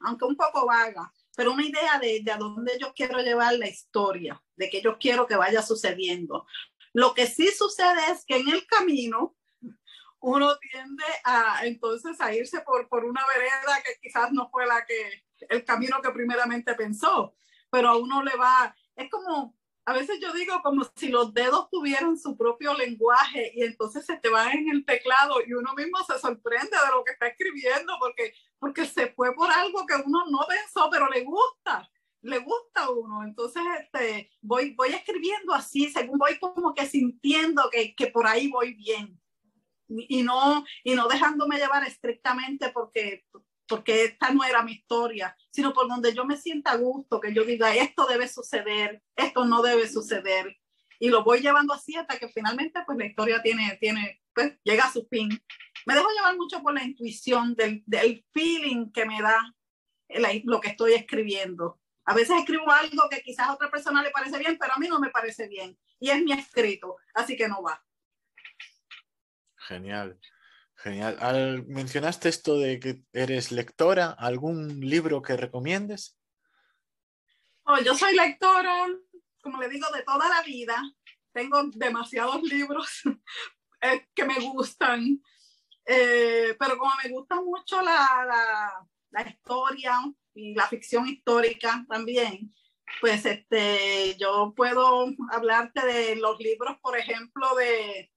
aunque 0.00 0.24
un 0.24 0.36
poco 0.36 0.66
vaga, 0.66 1.12
pero 1.36 1.52
una 1.52 1.64
idea 1.64 1.98
de, 2.00 2.20
de 2.22 2.32
a 2.32 2.36
dónde 2.36 2.76
yo 2.80 2.92
quiero 2.94 3.20
llevar 3.20 3.54
la 3.54 3.68
historia, 3.68 4.42
de 4.56 4.68
que 4.68 4.82
yo 4.82 4.98
quiero 4.98 5.26
que 5.26 5.36
vaya 5.36 5.62
sucediendo. 5.62 6.46
Lo 6.92 7.14
que 7.14 7.26
sí 7.26 7.48
sucede 7.48 8.10
es 8.10 8.24
que 8.24 8.36
en 8.36 8.48
el 8.48 8.66
camino 8.66 9.36
uno 10.20 10.56
tiende 10.58 11.04
a 11.24 11.66
entonces 11.66 12.20
a 12.20 12.34
irse 12.34 12.60
por, 12.62 12.88
por 12.88 13.04
una 13.04 13.22
vereda 13.34 13.82
que 13.84 13.98
quizás 14.00 14.32
no 14.32 14.48
fue 14.48 14.66
la 14.66 14.84
que 14.86 15.24
el 15.50 15.64
camino 15.64 16.00
que 16.00 16.10
primeramente 16.10 16.74
pensó 16.74 17.34
pero 17.74 17.88
a 17.88 17.96
uno 17.96 18.22
le 18.22 18.36
va, 18.36 18.72
es 18.94 19.10
como, 19.10 19.58
a 19.84 19.92
veces 19.92 20.20
yo 20.22 20.32
digo 20.32 20.62
como 20.62 20.84
si 20.94 21.08
los 21.08 21.34
dedos 21.34 21.68
tuvieran 21.70 22.16
su 22.16 22.36
propio 22.36 22.72
lenguaje 22.72 23.50
y 23.52 23.64
entonces 23.64 24.06
se 24.06 24.16
te 24.16 24.28
van 24.28 24.56
en 24.56 24.70
el 24.70 24.84
teclado 24.84 25.38
y 25.44 25.54
uno 25.54 25.74
mismo 25.74 25.98
se 26.04 26.16
sorprende 26.20 26.70
de 26.70 26.92
lo 26.92 27.02
que 27.02 27.10
está 27.10 27.26
escribiendo 27.26 27.94
porque, 27.98 28.32
porque 28.60 28.86
se 28.86 29.08
fue 29.08 29.34
por 29.34 29.50
algo 29.50 29.84
que 29.86 29.96
uno 30.06 30.24
no 30.30 30.46
pensó, 30.48 30.88
pero 30.88 31.08
le 31.08 31.24
gusta 31.24 31.90
le 32.22 32.38
gusta 32.38 32.84
a 32.84 32.90
uno. 32.90 33.22
Entonces, 33.22 33.62
este, 33.80 34.30
voy, 34.40 34.72
voy 34.74 34.94
escribiendo 34.94 35.52
así, 35.52 35.90
según 35.90 36.16
voy 36.16 36.38
como 36.38 36.72
que 36.72 36.86
sintiendo 36.86 37.68
que, 37.70 37.94
que 37.94 38.06
por 38.06 38.26
ahí 38.26 38.48
voy 38.48 38.72
bien. 38.72 39.20
Y, 39.88 40.22
no, 40.22 40.64
y 40.84 40.94
no 40.94 41.06
dejándome 41.06 41.58
llevar 41.58 41.84
estrictamente 41.84 42.70
porque, 42.70 43.26
porque 43.68 44.04
esta 44.04 44.30
no 44.30 44.44
era 44.44 44.62
mi 44.62 44.72
historia, 44.72 45.36
sino 45.50 45.72
por 45.72 45.88
donde 45.88 46.14
yo 46.14 46.24
me 46.24 46.36
sienta 46.36 46.72
a 46.72 46.76
gusto, 46.76 47.20
que 47.20 47.32
yo 47.32 47.44
diga, 47.44 47.74
esto 47.74 48.06
debe 48.06 48.28
suceder, 48.28 49.02
esto 49.16 49.44
no 49.44 49.62
debe 49.62 49.88
suceder. 49.88 50.56
Y 50.98 51.08
lo 51.08 51.24
voy 51.24 51.40
llevando 51.40 51.74
así 51.74 51.96
hasta 51.96 52.18
que 52.18 52.28
finalmente 52.28 52.80
pues 52.86 52.98
la 52.98 53.06
historia 53.06 53.42
tiene, 53.42 53.76
tiene, 53.80 54.22
pues 54.34 54.56
llega 54.62 54.84
a 54.84 54.92
su 54.92 55.06
fin. 55.08 55.28
Me 55.86 55.94
dejo 55.94 56.08
llevar 56.16 56.36
mucho 56.36 56.62
por 56.62 56.74
la 56.74 56.84
intuición, 56.84 57.54
del, 57.54 57.82
del 57.86 58.24
feeling 58.32 58.92
que 58.92 59.04
me 59.04 59.20
da 59.20 59.54
lo 60.44 60.60
que 60.60 60.68
estoy 60.68 60.94
escribiendo. 60.94 61.80
A 62.06 62.14
veces 62.14 62.36
escribo 62.38 62.70
algo 62.70 63.08
que 63.10 63.22
quizás 63.22 63.48
a 63.48 63.54
otra 63.54 63.70
persona 63.70 64.02
le 64.02 64.10
parece 64.10 64.38
bien, 64.38 64.58
pero 64.58 64.74
a 64.74 64.78
mí 64.78 64.88
no 64.88 65.00
me 65.00 65.10
parece 65.10 65.48
bien. 65.48 65.78
Y 65.98 66.10
es 66.10 66.22
mi 66.22 66.32
escrito, 66.32 66.96
así 67.14 67.36
que 67.36 67.48
no 67.48 67.62
va. 67.62 67.82
Genial. 69.56 70.18
Genial. 70.84 71.16
Al, 71.18 71.64
mencionaste 71.66 72.28
esto 72.28 72.58
de 72.58 72.78
que 72.78 73.00
eres 73.14 73.50
lectora, 73.50 74.10
¿algún 74.10 74.80
libro 74.80 75.22
que 75.22 75.34
recomiendes? 75.34 76.18
Oh, 77.62 77.78
yo 77.78 77.94
soy 77.94 78.14
lectora, 78.14 78.86
como 79.42 79.62
le 79.62 79.70
digo, 79.70 79.86
de 79.94 80.02
toda 80.02 80.28
la 80.28 80.42
vida. 80.42 80.76
Tengo 81.32 81.62
demasiados 81.72 82.42
libros 82.42 83.00
eh, 83.80 84.08
que 84.14 84.26
me 84.26 84.38
gustan, 84.40 85.22
eh, 85.86 86.54
pero 86.58 86.76
como 86.76 86.92
me 87.02 87.08
gusta 87.08 87.36
mucho 87.36 87.80
la, 87.80 88.26
la, 88.28 88.86
la, 89.08 89.22
historia 89.26 89.98
y 90.34 90.54
la 90.54 90.68
ficción 90.68 91.08
histórica 91.08 91.86
también, 91.88 92.54
pues 93.00 93.24
este, 93.24 94.18
yo 94.18 94.52
puedo 94.54 95.06
hablarte 95.32 95.86
de 95.86 96.16
los 96.16 96.38
libros, 96.40 96.76
por 96.82 96.98
ejemplo, 96.98 97.54
de 97.54 98.12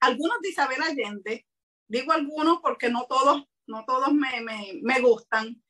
algunos 0.00 0.42
de 0.42 0.48
Isabel 0.50 0.82
Allende, 0.82 1.46
Digo 1.90 2.12
algunos 2.12 2.60
porque 2.62 2.88
no 2.88 3.06
todos, 3.08 3.42
no 3.66 3.84
todos 3.84 4.12
me, 4.12 4.40
me, 4.42 4.78
me 4.80 5.00
gustan, 5.00 5.60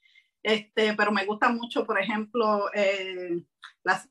este, 0.42 0.92
pero 0.92 1.12
me 1.12 1.24
gusta 1.24 1.48
mucho, 1.48 1.86
por 1.86 1.98
ejemplo, 1.98 2.70
eh, 2.74 3.42
la, 3.82 4.04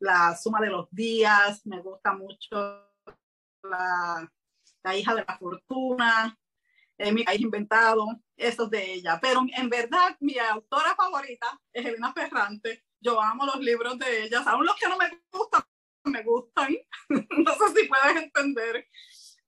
la, 0.00 0.36
suma 0.36 0.60
de 0.60 0.70
los 0.70 0.88
días, 0.90 1.64
me 1.64 1.80
gusta 1.80 2.14
mucho 2.14 2.56
la, 3.62 4.28
la 4.82 4.96
hija 4.96 5.14
de 5.14 5.24
la 5.24 5.38
fortuna, 5.38 6.36
eh, 6.98 7.12
mi 7.12 7.22
país 7.22 7.40
inventado, 7.40 8.06
esos 8.36 8.68
de 8.68 8.94
ella. 8.94 9.20
Pero 9.22 9.42
en 9.56 9.70
verdad, 9.70 10.16
mi 10.18 10.36
autora 10.38 10.96
favorita 10.96 11.60
es 11.72 11.86
Elena 11.86 12.12
Ferrante. 12.12 12.82
Yo 13.00 13.20
amo 13.20 13.46
los 13.46 13.60
libros 13.60 13.96
de 14.00 14.24
ella, 14.24 14.42
aún 14.46 14.66
los 14.66 14.74
que 14.74 14.88
no 14.88 14.96
me 14.96 15.08
gustan, 15.30 15.62
me 16.06 16.24
gustan. 16.24 16.76
no 17.08 17.52
sé 17.54 17.80
si 17.80 17.88
puedes 17.88 18.16
entender. 18.20 18.88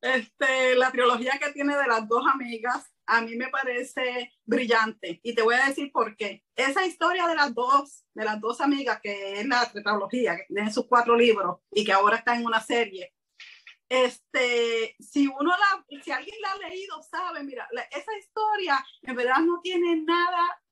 Este, 0.05 0.75
la 0.75 0.93
trilogía 0.93 1.39
que 1.41 1.51
tiene 1.53 1.75
de 1.75 1.87
las 1.87 2.07
dos 2.07 2.23
amigas, 2.31 2.93
a 3.07 3.23
mí 3.23 3.37
me 3.37 3.49
parece 3.49 4.35
brillante 4.45 5.19
y 5.23 5.35
te 5.35 5.41
voy 5.41 5.55
a 5.55 5.65
decir 5.65 5.91
por 5.91 6.15
qué. 6.15 6.45
Esa 6.55 6.85
historia 6.85 7.27
de 7.27 7.35
las 7.35 7.55
dos, 7.55 8.05
de 8.13 8.27
las 8.27 8.39
dos 8.39 8.61
amigas, 8.61 9.01
que 9.03 9.41
es 9.41 9.47
la 9.47 9.65
tetralogía, 9.73 10.37
que 10.37 10.71
sus 10.71 10.87
cuatro 10.89 11.17
libros 11.17 11.61
y 11.71 11.87
que 11.87 11.93
ahora 11.95 12.19
está 12.19 12.37
en 12.37 12.45
una 12.45 12.61
serie, 12.61 13.15
este, 13.89 14.95
si 15.01 15.27
uno 15.27 15.51
la, 15.51 16.03
si 16.03 16.11
alguien 16.11 16.37
la 16.43 16.53
ha 16.53 16.69
leído, 16.69 17.03
sabe, 17.03 17.43
mira, 17.43 17.67
esa 17.91 18.15
historia 18.19 18.85
en 19.01 19.17
verdad 19.17 19.39
no 19.39 19.63
tiene 19.63 19.97
nada 19.97 20.63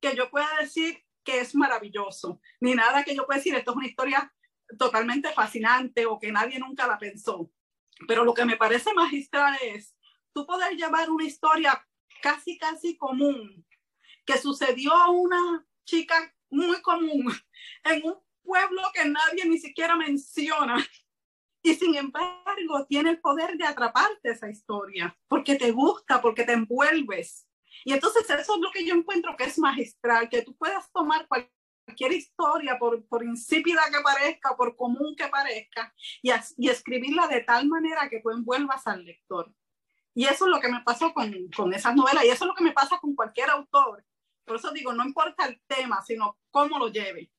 que 0.00 0.16
yo 0.16 0.30
pueda 0.30 0.48
decir 0.58 1.04
que 1.22 1.40
es 1.40 1.54
maravilloso, 1.54 2.40
ni 2.60 2.74
nada 2.74 3.04
que 3.04 3.14
yo 3.14 3.26
pueda 3.26 3.40
decir, 3.40 3.54
esto 3.54 3.72
es 3.72 3.76
una 3.76 3.86
historia 3.86 4.34
totalmente 4.78 5.34
fascinante 5.34 6.06
o 6.06 6.18
que 6.18 6.32
nadie 6.32 6.58
nunca 6.58 6.86
la 6.86 6.98
pensó. 6.98 7.50
Pero 8.06 8.24
lo 8.24 8.34
que 8.34 8.44
me 8.44 8.56
parece 8.56 8.92
magistral 8.94 9.56
es 9.62 9.96
tú 10.32 10.46
poder 10.46 10.76
llevar 10.76 11.10
una 11.10 11.24
historia 11.24 11.84
casi, 12.22 12.58
casi 12.58 12.96
común, 12.96 13.66
que 14.24 14.38
sucedió 14.38 14.92
a 14.94 15.10
una 15.10 15.66
chica 15.84 16.34
muy 16.50 16.80
común 16.82 17.32
en 17.84 18.04
un 18.04 18.16
pueblo 18.42 18.82
que 18.94 19.08
nadie 19.08 19.44
ni 19.46 19.58
siquiera 19.58 19.96
menciona. 19.96 20.86
Y 21.62 21.74
sin 21.74 21.96
embargo, 21.96 22.86
tiene 22.88 23.10
el 23.10 23.20
poder 23.20 23.56
de 23.56 23.66
atraparte 23.66 24.30
esa 24.30 24.48
historia, 24.48 25.18
porque 25.26 25.56
te 25.56 25.72
gusta, 25.72 26.22
porque 26.22 26.44
te 26.44 26.52
envuelves. 26.52 27.48
Y 27.84 27.92
entonces 27.92 28.28
eso 28.30 28.54
es 28.54 28.60
lo 28.60 28.70
que 28.70 28.84
yo 28.84 28.94
encuentro 28.94 29.36
que 29.36 29.44
es 29.44 29.58
magistral, 29.58 30.28
que 30.28 30.42
tú 30.42 30.56
puedas 30.56 30.90
tomar 30.92 31.26
cualquier 31.26 31.57
historia, 31.96 32.78
por, 32.78 33.04
por 33.06 33.24
insípida 33.24 33.82
que 33.92 34.00
parezca, 34.00 34.56
por 34.56 34.76
común 34.76 35.14
que 35.16 35.28
parezca, 35.28 35.94
y, 36.22 36.30
y 36.56 36.68
escribirla 36.68 37.26
de 37.28 37.40
tal 37.40 37.68
manera 37.68 38.08
que 38.08 38.20
tú 38.20 38.30
envuelvas 38.30 38.86
al 38.86 39.04
lector. 39.04 39.52
Y 40.14 40.24
eso 40.24 40.46
es 40.46 40.50
lo 40.50 40.60
que 40.60 40.68
me 40.68 40.82
pasó 40.82 41.12
con, 41.14 41.32
con 41.56 41.72
esas 41.74 41.94
novelas, 41.94 42.24
y 42.24 42.28
eso 42.28 42.44
es 42.44 42.48
lo 42.48 42.54
que 42.54 42.64
me 42.64 42.72
pasa 42.72 42.98
con 42.98 43.14
cualquier 43.14 43.50
autor. 43.50 44.04
Por 44.44 44.56
eso 44.56 44.70
digo, 44.72 44.92
no 44.92 45.04
importa 45.04 45.46
el 45.46 45.60
tema, 45.66 46.02
sino 46.02 46.38
cómo 46.50 46.78
lo 46.78 46.88
lleve. 46.88 47.30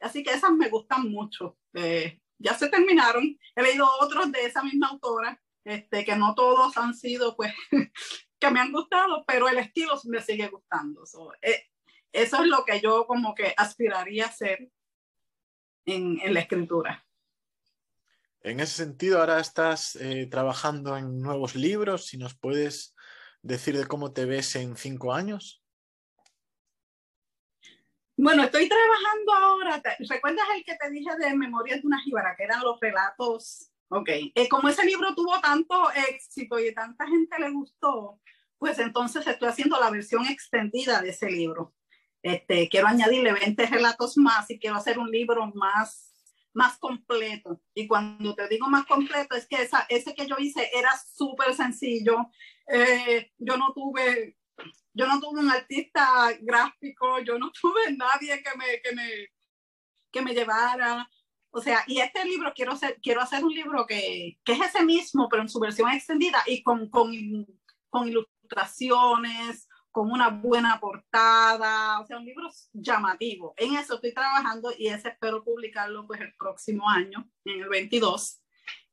Así 0.00 0.22
que 0.22 0.32
esas 0.32 0.52
me 0.52 0.68
gustan 0.68 1.10
mucho. 1.10 1.58
Eh, 1.74 2.20
ya 2.38 2.54
se 2.54 2.68
terminaron. 2.68 3.38
He 3.54 3.62
leído 3.62 3.88
otros 4.00 4.30
de 4.32 4.44
esa 4.44 4.62
misma 4.62 4.88
autora, 4.88 5.40
este, 5.64 6.04
que 6.04 6.16
no 6.16 6.34
todos 6.34 6.76
han 6.76 6.94
sido, 6.94 7.36
pues, 7.36 7.52
que 8.40 8.50
me 8.50 8.60
han 8.60 8.72
gustado, 8.72 9.24
pero 9.26 9.48
el 9.48 9.58
estilo 9.58 9.94
me 10.04 10.20
sigue 10.20 10.48
gustando. 10.48 11.04
Eh, 11.42 11.64
eso 12.12 12.42
es 12.42 12.46
lo 12.46 12.64
que 12.64 12.80
yo 12.80 13.06
como 13.06 13.34
que 13.34 13.54
aspiraría 13.56 14.26
a 14.26 14.28
hacer 14.28 14.70
en, 15.86 16.20
en 16.20 16.34
la 16.34 16.40
escritura. 16.40 17.04
En 18.40 18.60
ese 18.60 18.76
sentido, 18.76 19.18
ahora 19.18 19.40
estás 19.40 19.96
eh, 19.96 20.26
trabajando 20.30 20.96
en 20.96 21.20
nuevos 21.20 21.54
libros, 21.54 22.06
si 22.06 22.18
nos 22.18 22.38
puedes 22.38 22.94
decir 23.42 23.76
de 23.76 23.86
cómo 23.86 24.12
te 24.12 24.24
ves 24.24 24.54
en 24.56 24.76
cinco 24.76 25.12
años. 25.12 25.62
Bueno, 28.16 28.42
estoy 28.44 28.68
trabajando 28.68 29.32
ahora. 29.32 29.82
¿Recuerdas 29.98 30.46
el 30.56 30.64
que 30.64 30.76
te 30.76 30.90
dije 30.90 31.10
de 31.18 31.36
Memorias 31.36 31.80
de 31.80 31.86
una 31.86 32.00
jíbara, 32.02 32.34
que 32.36 32.44
eran 32.44 32.62
los 32.62 32.78
relatos? 32.80 33.70
Ok. 33.90 34.08
Eh, 34.08 34.48
como 34.48 34.68
ese 34.68 34.84
libro 34.84 35.14
tuvo 35.14 35.40
tanto 35.40 35.90
éxito 35.92 36.58
y 36.58 36.74
tanta 36.74 37.06
gente 37.06 37.38
le 37.38 37.50
gustó, 37.50 38.20
pues 38.58 38.78
entonces 38.78 39.26
estoy 39.26 39.48
haciendo 39.48 39.78
la 39.80 39.90
versión 39.90 40.26
extendida 40.26 41.00
de 41.00 41.10
ese 41.10 41.30
libro. 41.30 41.74
Este, 42.32 42.68
quiero 42.68 42.88
añadirle 42.88 43.32
20 43.32 43.66
relatos 43.66 44.16
más 44.16 44.50
y 44.50 44.58
quiero 44.58 44.76
hacer 44.76 44.98
un 44.98 45.10
libro 45.10 45.46
más, 45.54 46.12
más 46.52 46.78
completo. 46.78 47.60
Y 47.74 47.86
cuando 47.86 48.34
te 48.34 48.48
digo 48.48 48.68
más 48.68 48.86
completo, 48.86 49.34
es 49.34 49.46
que 49.46 49.62
esa, 49.62 49.86
ese 49.88 50.14
que 50.14 50.26
yo 50.26 50.36
hice 50.38 50.70
era 50.74 50.90
súper 50.96 51.54
sencillo. 51.54 52.30
Eh, 52.66 53.32
yo 53.38 53.56
no 53.56 53.72
tuve 53.72 54.38
yo 54.98 55.06
no 55.06 55.20
tuve 55.20 55.40
un 55.40 55.50
artista 55.50 56.32
gráfico, 56.40 57.20
yo 57.20 57.38
no 57.38 57.52
tuve 57.62 57.92
nadie 57.96 58.42
que 58.42 58.58
me, 58.58 58.80
que 58.82 58.94
me, 58.94 59.08
que 60.10 60.22
me 60.22 60.34
llevara. 60.34 61.08
O 61.50 61.60
sea, 61.60 61.84
y 61.86 62.00
este 62.00 62.24
libro 62.24 62.52
quiero 62.54 62.72
hacer, 62.72 62.98
quiero 63.00 63.20
hacer 63.20 63.44
un 63.44 63.54
libro 63.54 63.86
que, 63.86 64.38
que 64.44 64.52
es 64.52 64.60
ese 64.60 64.84
mismo, 64.84 65.28
pero 65.28 65.42
en 65.42 65.48
su 65.48 65.60
versión 65.60 65.90
extendida 65.90 66.42
y 66.46 66.64
con, 66.64 66.90
con, 66.90 67.12
con 67.88 68.08
ilustraciones, 68.08 69.67
con 69.98 70.12
una 70.12 70.28
buena 70.28 70.78
portada, 70.78 71.98
o 71.98 72.06
sea, 72.06 72.18
un 72.18 72.24
libro 72.24 72.48
llamativo. 72.72 73.52
En 73.56 73.74
eso 73.74 73.96
estoy 73.96 74.14
trabajando 74.14 74.70
y 74.78 74.86
ese 74.86 75.08
espero 75.08 75.42
publicarlo 75.42 76.06
pues 76.06 76.20
el 76.20 76.32
próximo 76.36 76.88
año, 76.88 77.28
en 77.44 77.62
el 77.62 77.68
22. 77.68 78.40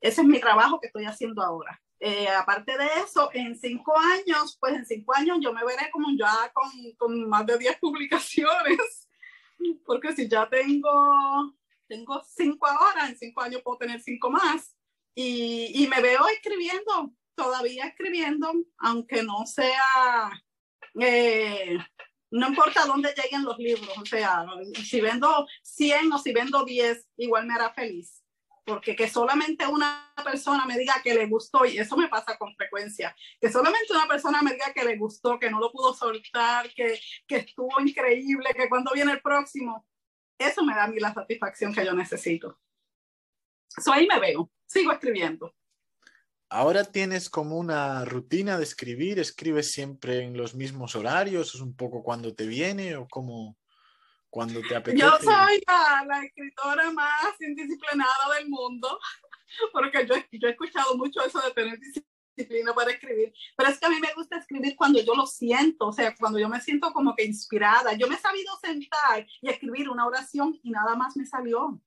Ese 0.02 0.22
es 0.22 0.28
mi 0.28 0.40
trabajo 0.40 0.80
que 0.80 0.88
estoy 0.88 1.06
haciendo 1.06 1.44
ahora. 1.44 1.80
Eh, 2.00 2.28
aparte 2.28 2.76
de 2.76 2.88
eso, 3.06 3.30
en 3.36 3.56
cinco 3.56 3.94
años, 3.96 4.58
pues 4.60 4.74
en 4.74 4.86
cinco 4.88 5.14
años 5.16 5.38
yo 5.42 5.54
me 5.54 5.64
veré 5.64 5.92
como 5.92 6.08
ya 6.18 6.52
con, 6.52 6.72
con 6.98 7.30
más 7.30 7.46
de 7.46 7.60
10 7.60 7.78
publicaciones, 7.80 9.08
porque 9.86 10.12
si 10.14 10.28
ya 10.28 10.50
tengo, 10.50 11.54
tengo 11.88 12.20
cinco 12.36 12.66
ahora, 12.66 13.10
en 13.10 13.16
cinco 13.16 13.42
años 13.42 13.62
puedo 13.64 13.78
tener 13.78 14.02
cinco 14.02 14.32
más. 14.32 14.76
Y, 15.14 15.84
y 15.84 15.88
me 15.88 16.02
veo 16.02 16.28
escribiendo, 16.30 17.14
todavía 17.36 17.86
escribiendo, 17.86 18.52
aunque 18.80 19.22
no 19.22 19.46
sea, 19.46 20.32
eh, 21.00 21.78
no 22.32 22.50
importa 22.50 22.86
dónde 22.86 23.14
lleguen 23.16 23.44
los 23.44 23.58
libros, 23.58 23.98
o 23.98 24.06
sea, 24.06 24.46
si 24.84 25.02
vendo 25.02 25.48
100 25.64 26.12
o 26.12 26.20
si 26.20 26.34
vendo 26.34 26.66
10, 26.66 27.08
igual 27.18 27.46
me 27.46 27.54
hará 27.54 27.74
feliz 27.74 28.26
porque 28.66 28.96
que 28.96 29.08
solamente 29.08 29.66
una 29.68 30.12
persona 30.24 30.66
me 30.66 30.78
diga 30.78 30.96
que 31.04 31.14
le 31.14 31.28
gustó, 31.28 31.66
y 31.66 31.78
eso 31.78 31.96
me 31.96 32.10
pasa 32.10 32.36
con 32.38 32.56
frecuencia, 32.56 33.16
que 33.40 33.52
solamente 33.52 33.94
una 33.94 34.08
persona 34.08 34.42
me 34.42 34.54
diga 34.54 34.74
que 34.74 34.84
le 34.84 34.98
gustó, 34.98 35.40
que 35.40 35.52
no 35.52 35.60
lo 35.60 35.72
pudo 35.72 35.94
soltar, 35.94 36.74
que, 36.74 37.00
que 37.28 37.38
estuvo 37.38 37.80
increíble, 37.80 38.50
que 38.56 38.68
cuando 38.68 38.92
viene 38.94 39.14
el 39.14 39.22
próximo, 39.22 39.88
eso 40.38 40.64
me 40.64 40.74
da 40.74 40.86
a 40.86 40.88
mí 40.88 41.00
la 41.00 41.14
satisfacción 41.14 41.74
que 41.74 41.86
yo 41.86 41.94
necesito. 41.94 42.60
So 43.68 43.94
ahí 43.94 44.08
me 44.08 44.20
veo, 44.20 44.50
sigo 44.66 44.92
escribiendo. 44.92 45.54
Ahora 46.56 46.86
tienes 46.86 47.30
como 47.30 47.58
una 47.58 48.06
rutina 48.06 48.58
de 48.58 48.64
escribir, 48.64 49.20
escribes 49.20 49.74
siempre 49.74 50.24
en 50.24 50.38
los 50.38 50.56
mismos 50.56 50.96
horarios, 50.96 51.54
es 51.54 51.60
un 51.60 51.76
poco 51.76 52.02
cuando 52.02 52.34
te 52.34 52.48
viene 52.48 52.96
o 52.96 53.10
cómo 53.10 53.58
cuando 54.30 54.62
te 54.62 54.74
apetece. 54.78 55.04
Yo 55.04 55.12
soy 55.22 55.62
la, 55.68 56.24
escritora 56.24 56.92
más 56.92 57.42
indisciplinada 57.42 58.36
del 58.40 58.48
mundo, 58.48 58.98
porque 59.74 60.08
yo, 60.08 60.16
yo 60.32 60.48
he 60.48 60.52
escuchado 60.52 60.96
mucho 60.96 61.26
eso 61.26 61.42
de 61.42 61.52
tener 61.52 61.78
disciplina 61.78 62.74
para 62.74 62.92
escribir, 62.92 63.34
pero 63.58 63.70
es 63.70 63.78
que 63.78 63.88
a 63.88 63.90
mí 63.90 64.00
me 64.00 64.14
gusta 64.16 64.38
escribir 64.38 64.78
cuando 64.78 65.02
yo 65.02 65.14
lo 65.14 65.26
siento, 65.26 65.88
o 65.88 65.92
sea, 65.92 66.16
cuando 66.16 66.40
yo 66.40 66.48
me 66.48 66.62
siento 66.62 66.94
como 66.94 67.14
que 67.18 67.26
inspirada. 67.26 67.92
Yo 67.98 68.08
me 68.08 68.16
he 68.16 68.20
sabido 68.20 68.54
sentar 68.62 69.28
y 69.42 69.50
escribir 69.50 69.90
una 69.90 70.08
oración 70.08 70.58
y 70.64 70.72
nada 70.72 70.96
más 70.96 71.18
me 71.18 71.26
salió. 71.26 71.82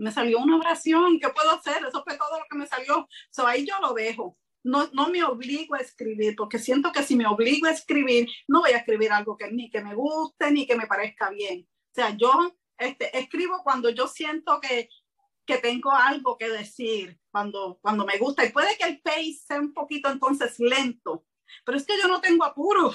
Me 0.00 0.10
salió 0.10 0.38
una 0.38 0.56
oración, 0.56 1.20
¿qué 1.20 1.28
puedo 1.28 1.50
hacer? 1.50 1.84
Eso 1.86 2.02
fue 2.02 2.16
todo 2.16 2.38
lo 2.38 2.44
que 2.48 2.56
me 2.56 2.66
salió. 2.66 3.06
So, 3.30 3.46
ahí 3.46 3.66
yo 3.66 3.74
lo 3.80 3.92
dejo. 3.92 4.38
No, 4.62 4.88
no 4.92 5.08
me 5.08 5.22
obligo 5.22 5.74
a 5.74 5.78
escribir, 5.78 6.34
porque 6.36 6.58
siento 6.58 6.90
que 6.92 7.02
si 7.02 7.16
me 7.16 7.26
obligo 7.26 7.66
a 7.66 7.72
escribir, 7.72 8.28
no 8.48 8.60
voy 8.60 8.72
a 8.72 8.78
escribir 8.78 9.12
algo 9.12 9.36
que 9.36 9.50
ni 9.50 9.70
que 9.70 9.82
me 9.82 9.94
guste 9.94 10.50
ni 10.50 10.66
que 10.66 10.76
me 10.76 10.86
parezca 10.86 11.30
bien. 11.30 11.66
O 11.90 11.94
sea, 11.94 12.16
yo 12.16 12.32
este, 12.78 13.16
escribo 13.18 13.62
cuando 13.62 13.90
yo 13.90 14.06
siento 14.06 14.58
que, 14.60 14.88
que 15.46 15.58
tengo 15.58 15.92
algo 15.92 16.38
que 16.38 16.48
decir, 16.48 17.18
cuando, 17.30 17.78
cuando 17.82 18.06
me 18.06 18.18
gusta. 18.18 18.44
Y 18.44 18.52
puede 18.52 18.76
que 18.78 18.84
el 18.84 19.00
pace 19.00 19.40
sea 19.46 19.60
un 19.60 19.74
poquito 19.74 20.10
entonces 20.10 20.58
lento, 20.58 21.26
pero 21.64 21.76
es 21.76 21.86
que 21.86 21.98
yo 21.98 22.08
no 22.08 22.20
tengo 22.20 22.44
apuro 22.44 22.94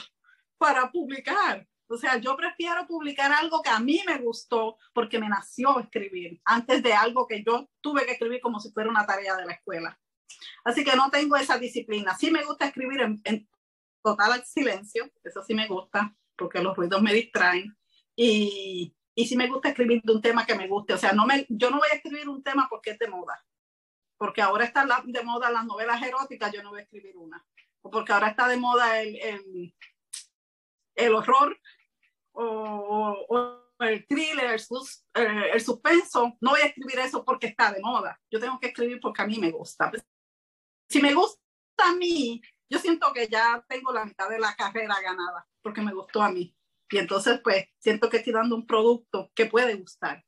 para 0.57 0.91
publicar. 0.91 1.67
O 1.87 1.97
sea, 1.97 2.17
yo 2.17 2.35
prefiero 2.35 2.87
publicar 2.87 3.31
algo 3.31 3.61
que 3.61 3.69
a 3.69 3.79
mí 3.79 4.01
me 4.07 4.17
gustó 4.17 4.77
porque 4.93 5.19
me 5.19 5.29
nació 5.29 5.79
escribir, 5.79 6.41
antes 6.43 6.81
de 6.81 6.93
algo 6.93 7.27
que 7.27 7.43
yo 7.43 7.69
tuve 7.81 8.05
que 8.05 8.13
escribir 8.13 8.41
como 8.41 8.59
si 8.59 8.71
fuera 8.71 8.89
una 8.89 9.05
tarea 9.05 9.35
de 9.35 9.45
la 9.45 9.53
escuela. 9.53 9.99
Así 10.63 10.83
que 10.83 10.95
no 10.95 11.11
tengo 11.11 11.35
esa 11.35 11.57
disciplina. 11.57 12.15
Sí 12.15 12.31
me 12.31 12.43
gusta 12.43 12.65
escribir 12.65 13.01
en, 13.01 13.21
en 13.23 13.47
total 14.03 14.43
silencio, 14.45 15.11
eso 15.23 15.43
sí 15.43 15.53
me 15.53 15.67
gusta, 15.67 16.15
porque 16.35 16.61
los 16.61 16.75
ruidos 16.75 17.01
me 17.01 17.13
distraen 17.13 17.77
y, 18.15 18.95
y 19.13 19.27
sí 19.27 19.37
me 19.37 19.47
gusta 19.47 19.69
escribir 19.69 20.01
de 20.03 20.13
un 20.13 20.21
tema 20.21 20.45
que 20.45 20.55
me 20.55 20.67
guste. 20.67 20.93
O 20.93 20.97
sea, 20.97 21.13
no 21.13 21.25
me, 21.25 21.45
yo 21.49 21.69
no 21.69 21.77
voy 21.77 21.87
a 21.91 21.95
escribir 21.95 22.27
un 22.27 22.43
tema 22.43 22.67
porque 22.69 22.91
es 22.91 22.99
de 22.99 23.07
moda. 23.07 23.45
Porque 24.17 24.41
ahora 24.41 24.65
está 24.65 24.87
de 25.05 25.23
moda 25.23 25.51
las 25.51 25.65
novelas 25.65 26.01
eróticas, 26.01 26.51
yo 26.51 26.63
no 26.63 26.69
voy 26.69 26.79
a 26.79 26.83
escribir 26.83 27.15
una. 27.17 27.45
O 27.81 27.91
porque 27.91 28.13
ahora 28.13 28.29
está 28.29 28.47
de 28.47 28.57
moda 28.57 29.01
el, 29.01 29.15
el, 29.17 29.75
el 30.95 31.13
horror 31.13 31.59
o, 32.35 33.25
o, 33.29 33.65
el 33.79 34.05
thriller, 34.07 34.51
el, 34.51 34.59
sus, 34.59 35.05
eh, 35.13 35.51
el 35.53 35.61
suspenso. 35.61 36.37
No 36.41 36.51
voy 36.51 36.61
a 36.61 36.67
escribir 36.67 36.99
eso 36.99 37.23
porque 37.25 37.47
está 37.47 37.71
de 37.71 37.81
moda. 37.81 38.19
Yo 38.31 38.39
tengo 38.39 38.59
que 38.59 38.67
escribir 38.67 38.99
porque 39.01 39.21
a 39.21 39.27
mí 39.27 39.37
me 39.37 39.51
gusta. 39.51 39.91
Si 40.89 41.01
me 41.01 41.13
gusta 41.13 41.39
a 41.77 41.95
mí, 41.95 42.41
yo 42.69 42.79
siento 42.79 43.11
que 43.13 43.27
ya 43.27 43.63
tengo 43.67 43.91
la 43.91 44.05
mitad 44.05 44.29
de 44.29 44.39
la 44.39 44.55
carrera 44.55 44.95
ganada 45.01 45.45
porque 45.61 45.81
me 45.81 45.93
gustó 45.93 46.21
a 46.21 46.31
mí. 46.31 46.55
Y 46.89 46.97
entonces, 46.97 47.41
pues, 47.43 47.65
siento 47.79 48.09
que 48.09 48.17
estoy 48.17 48.33
dando 48.33 48.55
un 48.55 48.65
producto 48.65 49.31
que 49.33 49.47
puede 49.47 49.75
gustar. 49.75 50.23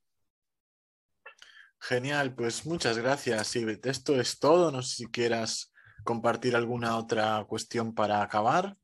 Genial, 1.79 2.33
pues 2.35 2.65
muchas 2.65 2.97
gracias, 2.97 3.55
Ibet. 3.55 3.85
Esto 3.85 4.19
es 4.19 4.39
todo. 4.39 4.71
No 4.71 4.81
sé 4.81 4.95
si 4.95 5.05
quieras 5.05 5.71
compartir 6.07 6.55
alguna 6.55 6.97
otra 6.97 7.45
cuestión 7.47 7.93
para 7.93 8.21
acabar? 8.23 8.75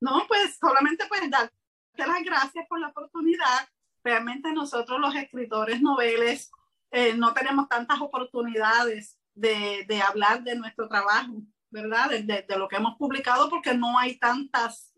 No, 0.00 0.24
pues 0.28 0.56
solamente 0.58 1.04
pues 1.08 1.28
darte 1.28 1.54
las 1.96 2.22
gracias 2.24 2.66
por 2.68 2.80
la 2.80 2.88
oportunidad. 2.88 3.68
Realmente 4.02 4.52
nosotros 4.52 5.00
los 5.00 5.14
escritores 5.14 5.80
noveles 5.80 6.50
eh, 6.90 7.14
no 7.14 7.32
tenemos 7.32 7.68
tantas 7.68 8.00
oportunidades 8.00 9.18
de, 9.34 9.84
de, 9.88 10.02
hablar 10.02 10.44
de 10.44 10.54
nuestro 10.54 10.88
trabajo, 10.88 11.42
¿verdad? 11.70 12.10
De, 12.10 12.22
de, 12.22 12.42
de, 12.42 12.58
lo 12.58 12.68
que 12.68 12.76
hemos 12.76 12.96
publicado 12.96 13.48
porque 13.50 13.74
no 13.74 13.98
hay 13.98 14.18
tantas 14.18 14.94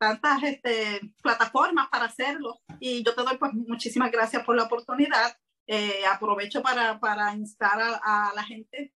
tantas 0.00 0.42
este, 0.44 1.00
plataformas 1.22 1.88
para 1.88 2.06
hacerlo. 2.06 2.60
Y 2.80 3.04
yo 3.04 3.14
te 3.14 3.22
doy 3.22 3.36
pues 3.36 3.52
muchísimas 3.52 4.10
gracias 4.10 4.42
por 4.44 4.56
la 4.56 4.64
oportunidad. 4.64 5.36
Eh, 5.66 6.04
aprovecho 6.10 6.62
para, 6.62 6.98
para 6.98 7.34
instar 7.34 7.80
a, 7.80 8.00
a, 8.02 8.34
la 8.34 8.42
gente 8.42 8.94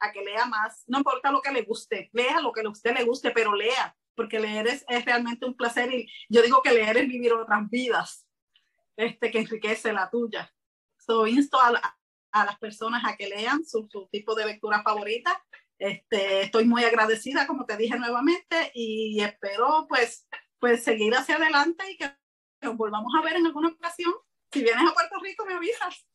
a 0.00 0.10
que 0.10 0.22
lea 0.22 0.44
más. 0.46 0.82
No 0.88 0.98
importa 0.98 1.30
lo 1.30 1.40
que 1.40 1.52
le 1.52 1.62
guste, 1.62 2.10
lea 2.12 2.40
lo 2.40 2.52
que 2.52 2.62
a 2.62 2.68
usted 2.68 2.94
le 2.94 3.04
guste, 3.04 3.30
pero 3.30 3.54
lea, 3.54 3.96
porque 4.20 4.38
leer 4.38 4.66
es, 4.66 4.84
es 4.86 5.02
realmente 5.06 5.46
un 5.46 5.56
placer. 5.56 5.90
Y 5.94 6.06
yo 6.28 6.42
digo 6.42 6.60
que 6.60 6.74
leer 6.74 6.98
es 6.98 7.08
vivir 7.08 7.32
otras 7.32 7.70
vidas, 7.70 8.26
este, 8.98 9.30
que 9.30 9.38
enriquece 9.38 9.94
la 9.94 10.10
tuya. 10.10 10.52
So, 10.98 11.26
insto 11.26 11.58
a, 11.58 11.96
a 12.32 12.44
las 12.44 12.58
personas 12.58 13.02
a 13.06 13.16
que 13.16 13.28
lean 13.28 13.64
su, 13.64 13.88
su 13.90 14.10
tipo 14.12 14.34
de 14.34 14.44
lectura 14.44 14.82
favorita 14.82 15.42
este, 15.80 16.42
estoy 16.42 16.66
muy 16.66 16.84
agradecida, 16.84 17.46
como 17.46 17.64
te 17.64 17.78
dije 17.78 17.98
nuevamente, 17.98 18.70
y 18.74 19.22
espero 19.22 19.86
pues, 19.88 20.28
pues 20.58 20.84
seguir 20.84 21.14
hacia 21.14 21.36
adelante 21.36 21.90
y 21.90 21.96
que 21.96 22.14
nos 22.60 22.76
volvamos 22.76 23.10
a 23.18 23.22
ver 23.24 23.36
en 23.36 23.46
alguna 23.46 23.68
ocasión. 23.68 24.12
Si 24.52 24.62
vienes 24.62 24.86
a 24.86 24.92
Puerto 24.92 25.18
Rico, 25.22 25.46
me 25.46 25.54
avisas. 25.54 26.06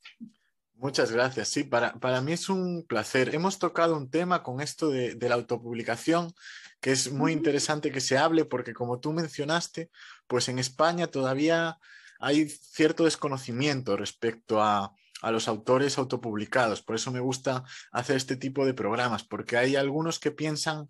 Muchas 0.78 1.12
gracias. 1.12 1.48
Sí, 1.48 1.64
para, 1.64 1.94
para 1.94 2.22
mí 2.22 2.34
es 2.34 2.50
un 2.50 2.86
placer. 2.88 3.34
Hemos 3.34 3.60
tocado 3.60 3.96
un 3.96 4.10
tema 4.10 4.44
con 4.44 4.62
esto 4.62 4.90
de, 4.90 5.16
de 5.16 5.30
la 5.30 5.36
autopublicación 5.36 6.34
que 6.82 6.92
es 6.92 7.12
muy 7.12 7.32
interesante 7.32 7.92
que 7.92 8.02
se 8.02 8.18
hable 8.18 8.46
porque 8.46 8.74
como 8.74 9.00
tú 9.00 9.14
mencionaste, 9.14 9.90
pues 10.28 10.50
en 10.50 10.60
España 10.60 11.08
todavía 11.08 11.80
hay 12.20 12.48
cierto 12.50 13.06
desconocimiento 13.06 13.98
respecto 13.98 14.62
a, 14.62 14.94
a 15.22 15.32
los 15.32 15.48
autores 15.48 15.98
autopublicados. 15.98 16.82
Por 16.82 16.96
eso 16.96 17.12
me 17.12 17.20
gusta 17.20 17.64
hacer 17.92 18.18
este 18.18 18.36
tipo 18.36 18.66
de 18.66 18.74
programas, 18.74 19.24
porque 19.24 19.58
hay 19.58 19.76
algunos 19.76 20.20
que 20.20 20.32
piensan 20.32 20.88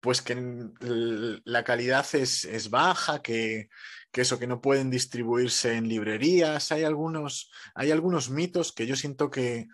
pues 0.00 0.20
que 0.20 0.34
la 0.80 1.62
calidad 1.62 2.06
es, 2.14 2.44
es 2.44 2.70
baja, 2.70 3.22
que, 3.22 3.68
que, 4.12 4.20
eso, 4.20 4.38
que 4.38 4.46
no 4.46 4.60
pueden 4.60 4.90
distribuirse 4.90 5.74
en 5.74 5.88
librerías. 5.88 6.70
Hay 6.70 6.84
algunos, 6.84 7.50
hay 7.74 7.90
algunos 7.90 8.30
mitos 8.30 8.72
que 8.72 8.86
yo 8.86 8.94
siento 8.94 9.30
que, 9.30 9.66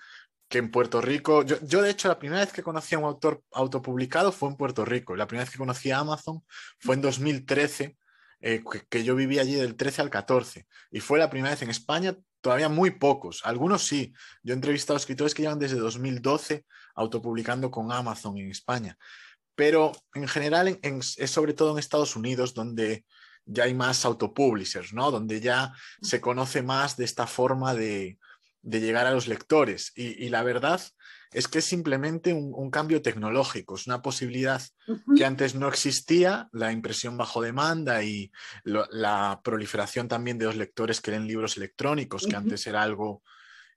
que 0.48 0.58
en 0.58 0.70
Puerto 0.70 1.00
Rico, 1.00 1.42
yo, 1.42 1.56
yo, 1.62 1.82
de 1.82 1.90
hecho 1.90 2.08
la 2.08 2.18
primera 2.18 2.40
vez 2.40 2.52
que 2.52 2.62
conocí 2.62 2.94
a 2.94 2.98
un 2.98 3.04
autor 3.04 3.42
autopublicado 3.52 4.32
fue 4.32 4.48
en 4.48 4.56
Puerto 4.56 4.84
Rico. 4.84 5.16
La 5.16 5.26
primera 5.26 5.44
vez 5.44 5.52
que 5.52 5.58
conocí 5.58 5.90
a 5.90 5.98
Amazon 5.98 6.42
fue 6.78 6.94
en 6.94 7.02
2013, 7.02 7.98
eh, 8.40 8.62
que, 8.88 9.04
yo 9.04 9.16
viví 9.16 9.40
allí 9.40 9.54
del 9.54 9.76
13 9.76 10.02
al 10.02 10.10
14. 10.10 10.66
Y 10.92 11.00
fue 11.00 11.18
la 11.18 11.30
primera 11.30 11.50
vez 11.50 11.62
en 11.62 11.70
España 11.70 12.16
todavía 12.40 12.68
muy 12.68 12.92
pocos, 12.92 13.42
algunos 13.44 13.84
sí. 13.84 14.14
Yo 14.44 14.54
he 14.54 14.56
entrevistado 14.56 14.96
a 14.96 15.00
escritores 15.00 15.34
que 15.34 15.42
llevan 15.42 15.58
desde 15.58 15.76
2012 15.76 16.64
autopublicando 16.94 17.70
con 17.70 17.90
Amazon 17.90 18.38
en 18.38 18.50
España, 18.50 18.96
pero 19.56 19.90
en 20.14 20.28
general 20.28 20.68
en, 20.68 20.78
en, 20.82 20.98
es 21.00 21.30
sobre 21.30 21.52
todo 21.52 21.72
en 21.72 21.78
Estados 21.78 22.14
Unidos 22.14 22.54
donde 22.54 23.04
ya 23.48 23.64
hay 23.64 23.74
más 23.74 24.04
autopublishers, 24.04 24.92
¿no? 24.92 25.10
Donde 25.10 25.40
ya 25.40 25.72
se 26.02 26.20
conoce 26.20 26.62
más 26.62 26.96
de 26.96 27.04
esta 27.04 27.26
forma 27.26 27.74
de, 27.74 28.18
de 28.62 28.80
llegar 28.80 29.06
a 29.06 29.10
los 29.12 29.26
lectores. 29.26 29.92
Y, 29.96 30.24
y, 30.24 30.28
la 30.28 30.42
verdad 30.42 30.80
es 31.32 31.48
que 31.48 31.58
es 31.58 31.64
simplemente 31.64 32.32
un, 32.32 32.52
un 32.54 32.70
cambio 32.70 33.00
tecnológico, 33.00 33.76
es 33.76 33.86
una 33.86 34.02
posibilidad 34.02 34.62
uh 34.86 34.94
-huh. 34.94 35.16
que 35.16 35.24
antes 35.24 35.54
no 35.54 35.68
existía, 35.68 36.48
la 36.52 36.72
impresión 36.72 37.16
bajo 37.16 37.40
demanda 37.40 38.02
y 38.02 38.30
lo, 38.64 38.86
la 38.90 39.40
proliferación 39.42 40.08
también 40.08 40.38
de 40.38 40.46
los 40.46 40.56
lectores 40.56 41.00
que 41.00 41.10
leen 41.10 41.26
libros 41.26 41.56
electrónicos, 41.56 42.22
que 42.22 42.28
uh 42.28 42.32
-huh. 42.32 42.42
antes 42.42 42.66
era 42.66 42.82
algo 42.82 43.22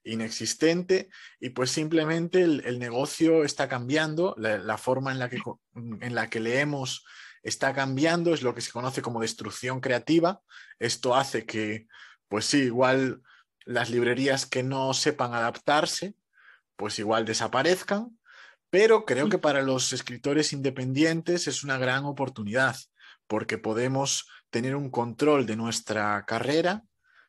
inexistente, 0.04 1.08
y 1.40 1.50
pues 1.50 1.70
simplemente 1.70 2.42
el, 2.42 2.62
el 2.66 2.78
negocio 2.78 3.44
está 3.44 3.68
cambiando, 3.68 4.34
la, 4.36 4.58
la, 4.58 4.76
forma 4.76 5.12
en 5.12 5.18
la, 5.18 5.28
que, 5.28 5.40
en 6.00 6.14
la 6.14 6.28
que 6.28 6.40
leemos 6.40 7.04
está 7.42 7.74
cambiando, 7.74 8.34
es 8.34 8.42
lo 8.42 8.54
que 8.54 8.60
se 8.60 8.72
conoce 8.72 9.02
como 9.02 9.20
destrucción 9.20 9.80
creativa. 9.80 10.40
Esto 10.78 11.14
hace 11.14 11.44
que, 11.44 11.86
pues 12.28 12.44
sí, 12.44 12.62
igual 12.62 13.22
las 13.64 13.90
librerías 13.90 14.46
que 14.46 14.62
no 14.62 14.94
sepan 14.94 15.34
adaptarse, 15.34 16.14
pues 16.76 16.98
igual 16.98 17.24
desaparezcan, 17.24 18.18
pero 18.70 19.04
creo 19.04 19.28
que 19.28 19.38
para 19.38 19.62
los 19.62 19.92
escritores 19.92 20.52
independientes 20.52 21.46
es 21.46 21.62
una 21.62 21.78
gran 21.78 22.04
oportunidad, 22.04 22.76
porque 23.26 23.58
podemos 23.58 24.28
tener 24.50 24.76
un 24.76 24.90
control 24.90 25.46
de 25.46 25.56
nuestra 25.56 26.24
carrera, 26.26 26.82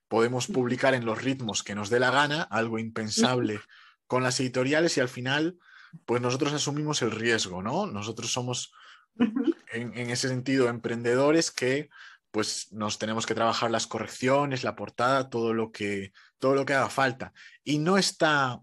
podemos 0.08 0.48
publicar 0.48 0.94
en 0.94 1.06
los 1.06 1.22
ritmos 1.22 1.64
que 1.64 1.76
nos 1.76 1.90
dé 1.90 2.00
la 2.00 2.12
gana, 2.12 2.44
algo 2.44 2.80
impensable 2.80 3.60
con 4.08 4.24
las 4.24 4.40
editoriales 4.40 4.96
y 4.98 5.02
al 5.02 5.10
final, 5.10 5.58
pues 6.06 6.22
nosotros 6.22 6.54
asumimos 6.54 7.02
el 7.02 7.12
riesgo, 7.12 7.62
¿no? 7.62 7.88
Nosotros 7.88 8.32
somos, 8.32 8.72
en, 9.18 9.98
en 9.98 10.10
ese 10.10 10.28
sentido, 10.28 10.70
emprendedores 10.70 11.52
que 11.52 11.90
pues 12.34 12.72
nos 12.72 12.98
tenemos 12.98 13.28
que 13.28 13.36
trabajar 13.36 13.70
las 13.70 13.86
correcciones, 13.86 14.64
la 14.64 14.76
portada, 14.76 15.30
todo 15.30 15.54
lo 15.54 15.72
que, 15.72 16.14
todo 16.40 16.56
lo 16.56 16.66
que 16.66 16.74
haga 16.74 16.90
falta. 16.90 17.32
Y 17.64 17.78
no 17.78 18.00
está, 18.00 18.60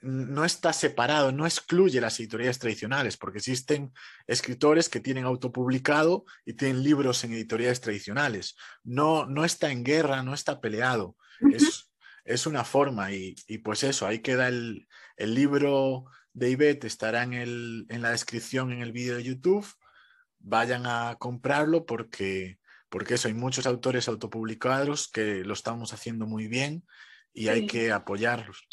no 0.00 0.44
está 0.44 0.72
separado, 0.72 1.30
no 1.30 1.46
excluye 1.46 2.00
las 2.00 2.18
editoriales 2.18 2.58
tradicionales, 2.58 3.16
porque 3.16 3.38
existen 3.38 3.92
escritores 4.26 4.88
que 4.88 4.98
tienen 4.98 5.26
autopublicado 5.26 6.24
y 6.44 6.54
tienen 6.54 6.82
libros 6.82 7.22
en 7.22 7.34
editoriales 7.34 7.80
tradicionales. 7.80 8.56
No, 8.82 9.26
no 9.26 9.44
está 9.44 9.70
en 9.70 9.84
guerra, 9.84 10.24
no 10.24 10.34
está 10.34 10.60
peleado. 10.60 11.16
Es, 11.52 11.88
es 12.24 12.46
una 12.48 12.64
forma 12.64 13.12
y, 13.12 13.36
y, 13.46 13.58
pues 13.58 13.84
eso, 13.84 14.08
ahí 14.08 14.18
queda 14.18 14.48
el, 14.48 14.88
el 15.16 15.34
libro 15.34 16.06
de 16.32 16.48
estará 16.86 17.22
en, 17.22 17.34
el, 17.34 17.86
en 17.88 18.02
la 18.02 18.10
descripción 18.10 18.72
en 18.72 18.82
el 18.82 18.92
vídeo 18.92 19.16
de 19.16 19.24
YouTube. 19.24 19.66
Vayan 20.38 20.86
a 20.86 21.16
comprarlo 21.18 21.86
porque 21.86 22.58
porque 22.92 23.14
eso, 23.14 23.26
hay 23.26 23.32
muchos 23.32 23.66
autores 23.66 24.06
autopublicados 24.06 25.10
que 25.10 25.44
lo 25.44 25.54
estamos 25.54 25.94
haciendo 25.94 26.26
muy 26.26 26.46
bien 26.46 26.86
y 27.32 27.44
sí. 27.44 27.48
hay 27.48 27.66
que 27.66 27.90
apoyarlos. 27.90 28.68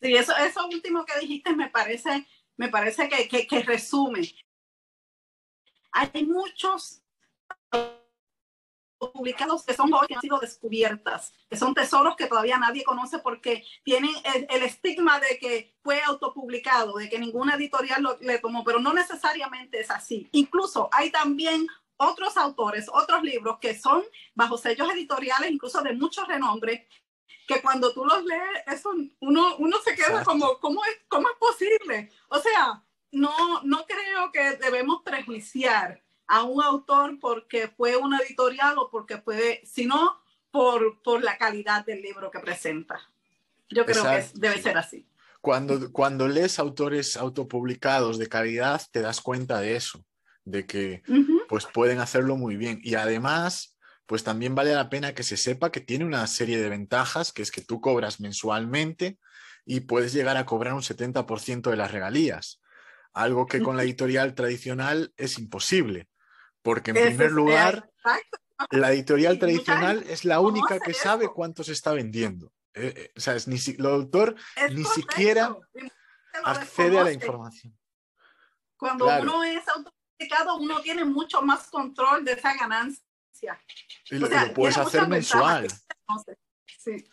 Sí, 0.00 0.14
eso, 0.14 0.36
eso 0.36 0.64
último 0.68 1.04
que 1.04 1.18
dijiste 1.18 1.56
me 1.56 1.68
parece, 1.68 2.28
me 2.56 2.68
parece 2.68 3.08
que, 3.08 3.26
que, 3.26 3.44
que 3.48 3.62
resume. 3.64 4.32
Hay 5.90 6.24
muchos 6.26 7.02
publicados 9.12 9.64
que 9.64 9.74
son 9.74 9.92
hoy 9.92 10.06
que 10.06 10.14
han 10.14 10.20
sido 10.20 10.38
descubiertas, 10.38 11.32
que 11.48 11.56
son 11.56 11.74
tesoros 11.74 12.16
que 12.16 12.26
todavía 12.26 12.58
nadie 12.58 12.84
conoce 12.84 13.18
porque 13.18 13.64
tienen 13.82 14.14
el, 14.34 14.46
el 14.50 14.62
estigma 14.62 15.20
de 15.20 15.38
que 15.38 15.74
fue 15.82 16.02
autopublicado, 16.02 16.96
de 16.96 17.08
que 17.08 17.18
ninguna 17.18 17.54
editorial 17.54 18.02
lo, 18.02 18.18
le 18.20 18.38
tomó, 18.38 18.64
pero 18.64 18.78
no 18.78 18.92
necesariamente 18.92 19.80
es 19.80 19.90
así. 19.90 20.28
Incluso 20.32 20.88
hay 20.92 21.10
también 21.10 21.66
otros 21.96 22.36
autores, 22.36 22.86
otros 22.92 23.22
libros 23.22 23.58
que 23.60 23.78
son 23.78 24.02
bajo 24.34 24.58
sellos 24.58 24.90
editoriales, 24.92 25.50
incluso 25.50 25.82
de 25.82 25.92
mucho 25.92 26.24
renombre, 26.24 26.88
que 27.46 27.60
cuando 27.60 27.92
tú 27.92 28.04
los 28.04 28.24
lees, 28.24 28.62
eso 28.66 28.90
uno, 29.20 29.56
uno 29.58 29.78
se 29.84 29.94
queda 29.94 30.06
Exacto. 30.08 30.30
como, 30.30 30.58
¿cómo 30.58 30.84
es, 30.84 31.00
¿cómo 31.08 31.28
es 31.28 31.36
posible? 31.38 32.10
O 32.28 32.38
sea, 32.38 32.82
no, 33.12 33.62
no 33.62 33.84
creo 33.86 34.32
que 34.32 34.56
debemos 34.56 35.02
prejuiciar 35.02 36.02
a 36.26 36.42
un 36.42 36.62
autor 36.62 37.18
porque 37.20 37.68
fue 37.68 37.96
una 37.96 38.18
editorial 38.18 38.78
o 38.78 38.90
porque 38.90 39.18
fue, 39.18 39.62
sino 39.64 40.20
por, 40.50 41.02
por 41.02 41.22
la 41.22 41.36
calidad 41.36 41.84
del 41.84 42.02
libro 42.02 42.30
que 42.30 42.40
presenta. 42.40 43.00
Yo 43.68 43.84
creo 43.84 44.04
Exacto. 44.04 44.32
que 44.34 44.40
debe 44.40 44.62
ser 44.62 44.78
así. 44.78 45.06
Cuando, 45.40 45.92
cuando 45.92 46.28
lees 46.28 46.58
autores 46.58 47.16
autopublicados 47.16 48.18
de 48.18 48.28
calidad, 48.28 48.80
te 48.90 49.00
das 49.00 49.20
cuenta 49.20 49.60
de 49.60 49.76
eso 49.76 50.04
de 50.44 50.66
que 50.66 51.02
uh 51.08 51.12
-huh. 51.12 51.46
pues 51.48 51.66
pueden 51.66 52.00
hacerlo 52.00 52.36
muy 52.36 52.56
bien. 52.56 52.80
Y 52.82 52.94
además, 52.94 53.76
pues 54.06 54.24
también 54.24 54.54
vale 54.54 54.74
la 54.74 54.90
pena 54.90 55.14
que 55.14 55.22
se 55.22 55.36
sepa 55.36 55.72
que 55.72 55.80
tiene 55.80 56.04
una 56.04 56.26
serie 56.26 56.60
de 56.60 56.68
ventajas, 56.68 57.32
que 57.32 57.42
es 57.42 57.50
que 57.50 57.62
tú 57.62 57.80
cobras 57.80 58.20
mensualmente 58.20 59.18
y 59.64 59.80
puedes 59.80 60.12
llegar 60.12 60.36
a 60.36 60.46
cobrar 60.46 60.74
un 60.74 60.82
70% 60.82 61.70
de 61.70 61.76
las 61.76 61.90
regalías, 61.90 62.60
algo 63.12 63.46
que 63.46 63.62
con 63.62 63.76
la 63.76 63.84
editorial 63.84 64.34
tradicional 64.34 65.12
es 65.16 65.38
imposible, 65.38 66.08
porque 66.64 66.92
en 66.92 66.96
primer 66.96 67.30
lugar, 67.30 67.90
la 68.70 68.90
editorial 68.90 69.38
tradicional 69.38 70.02
es 70.08 70.24
la 70.24 70.40
única 70.40 70.80
que 70.80 70.94
sabe 70.94 71.28
cuánto 71.28 71.62
se 71.62 71.72
está 71.72 71.92
vendiendo. 71.92 72.52
Eh, 72.72 72.94
eh, 72.96 73.12
o 73.14 73.20
sea, 73.20 73.34
es 73.34 73.46
ni, 73.46 73.56
el 73.56 73.84
autor 73.84 74.34
ni 74.70 74.82
correcto. 74.82 74.94
siquiera 74.94 75.56
accede 76.42 76.98
a 76.98 77.04
la 77.04 77.12
información. 77.12 77.78
Cuando 78.78 79.04
claro. 79.04 79.22
uno 79.22 79.44
es 79.44 79.68
autor 79.68 79.92
uno 80.58 80.80
tiene 80.80 81.04
mucho 81.04 81.42
más 81.42 81.68
control 81.68 82.24
de 82.24 82.32
esa 82.32 82.54
ganancia. 82.56 83.60
Y 84.10 84.18
lo, 84.18 84.26
o 84.26 84.30
sea, 84.30 84.46
lo 84.46 84.54
puedes 84.54 84.78
hacer 84.78 85.06
mensual. 85.06 85.68
Sí. 86.78 87.04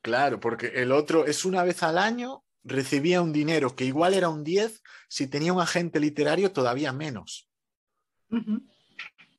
Claro, 0.00 0.40
porque 0.40 0.68
el 0.68 0.92
otro 0.92 1.26
es 1.26 1.44
una 1.44 1.62
vez 1.62 1.82
al 1.82 1.98
año 1.98 2.42
recibía 2.62 3.20
un 3.20 3.34
dinero 3.34 3.76
que 3.76 3.84
igual 3.84 4.14
era 4.14 4.30
un 4.30 4.44
10, 4.44 4.82
si 5.08 5.26
tenía 5.26 5.52
un 5.52 5.60
agente 5.60 6.00
literario 6.00 6.52
todavía 6.52 6.92
menos. 6.92 7.50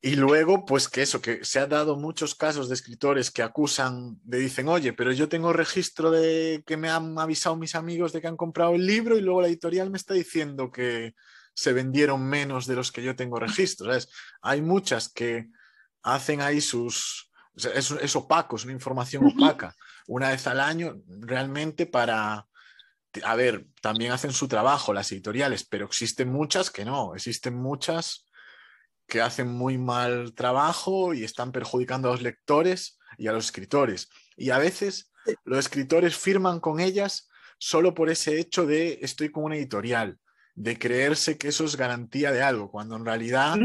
Y 0.06 0.18
luego, 0.18 0.66
pues 0.66 0.88
que 0.88 1.02
eso, 1.02 1.20
que 1.20 1.44
se 1.44 1.58
ha 1.58 1.66
dado 1.66 1.98
muchos 1.98 2.36
casos 2.36 2.70
de 2.70 2.76
escritores 2.76 3.32
que 3.32 3.42
acusan, 3.42 4.20
de 4.22 4.38
dicen, 4.38 4.68
oye, 4.68 4.94
pero 4.94 5.12
yo 5.12 5.28
tengo 5.28 5.52
registro 5.52 6.12
de 6.12 6.64
que 6.68 6.78
me 6.78 6.92
han 6.92 7.18
avisado 7.18 7.56
mis 7.56 7.74
amigos 7.74 8.14
de 8.14 8.22
que 8.22 8.28
han 8.28 8.38
comprado 8.38 8.76
el 8.76 8.86
libro 8.86 9.18
y 9.18 9.22
luego 9.22 9.42
la 9.42 9.48
editorial 9.48 9.90
me 9.90 9.98
está 9.98 10.14
diciendo 10.14 10.72
que 10.72 11.16
se 11.56 11.74
vendieron 11.74 12.24
menos 12.24 12.68
de 12.68 12.76
los 12.76 12.92
que 12.92 13.02
yo 13.02 13.16
tengo 13.16 13.40
registro. 13.40 13.92
Hay 14.44 14.62
muchas 14.62 15.10
que 15.10 15.48
hacen 16.04 16.40
ahí 16.40 16.62
sus... 16.62 17.32
Es, 17.56 17.90
es 17.90 18.16
opaco, 18.16 18.58
es 18.58 18.64
una 18.64 18.74
información 18.74 19.26
opaca. 19.26 19.76
Una 20.06 20.30
vez 20.30 20.46
al 20.46 20.60
año, 20.60 21.02
realmente 21.08 21.88
para... 21.88 22.46
A 23.24 23.36
ver, 23.36 23.66
también 23.82 24.12
hacen 24.12 24.34
su 24.34 24.48
trabajo 24.48 24.94
las 24.94 25.12
editoriales, 25.12 25.66
pero 25.66 25.88
existen 25.88 26.32
muchas 26.32 26.70
que 26.70 26.86
no, 26.86 27.16
existen 27.16 27.56
muchas 27.56 28.25
que 29.08 29.22
hacen 29.22 29.48
muy 29.48 29.78
mal 29.78 30.34
trabajo 30.34 31.14
y 31.14 31.24
están 31.24 31.52
perjudicando 31.52 32.10
a 32.10 32.12
los 32.12 32.22
lectores 32.22 32.98
y 33.18 33.28
a 33.28 33.32
los 33.32 33.46
escritores. 33.46 34.10
Y 34.36 34.50
a 34.50 34.58
veces 34.58 35.12
los 35.44 35.60
escritores 35.60 36.18
firman 36.18 36.60
con 36.60 36.80
ellas 36.80 37.30
solo 37.58 37.94
por 37.94 38.10
ese 38.10 38.40
hecho 38.40 38.66
de 38.66 39.00
estoy 39.02 39.32
con 39.32 39.46
una 39.46 39.56
editorial, 39.56 40.20
de 40.56 40.78
creerse 40.78 41.38
que 41.38 41.50
eso 41.50 41.66
es 41.66 41.76
garantía 41.76 42.32
de 42.32 42.42
algo, 42.42 42.72
cuando 42.72 42.96
en 42.96 43.06
realidad 43.06 43.58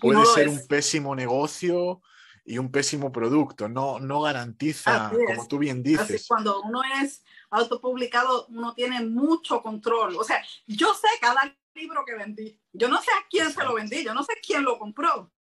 puede 0.00 0.24
ser 0.26 0.48
un 0.48 0.66
pésimo 0.66 1.14
negocio 1.14 2.00
y 2.44 2.58
un 2.58 2.70
pésimo 2.70 3.12
producto, 3.12 3.68
no, 3.68 4.00
no 4.00 4.22
garantiza, 4.22 5.12
como 5.26 5.46
tú 5.46 5.58
bien 5.58 5.82
dices. 5.82 6.26
cuando 6.26 6.60
uno 6.62 6.80
es 7.02 7.22
autopublicado, 7.50 8.46
uno 8.48 8.74
tiene 8.74 9.00
mucho 9.04 9.62
control. 9.62 10.16
O 10.16 10.24
sea, 10.24 10.42
yo 10.66 10.92
sé 10.94 11.06
cada 11.20 11.54
libro 11.74 12.04
que 12.04 12.14
vendí. 12.14 12.60
Yo 12.72 12.88
no 12.88 13.00
sé 13.00 13.10
a 13.10 13.26
quién 13.28 13.52
se 13.52 13.62
lo 13.64 13.74
vendí, 13.74 14.04
yo 14.04 14.14
no 14.14 14.22
sé 14.22 14.34
quién 14.44 14.62
lo 14.62 14.78
compró, 14.78 15.32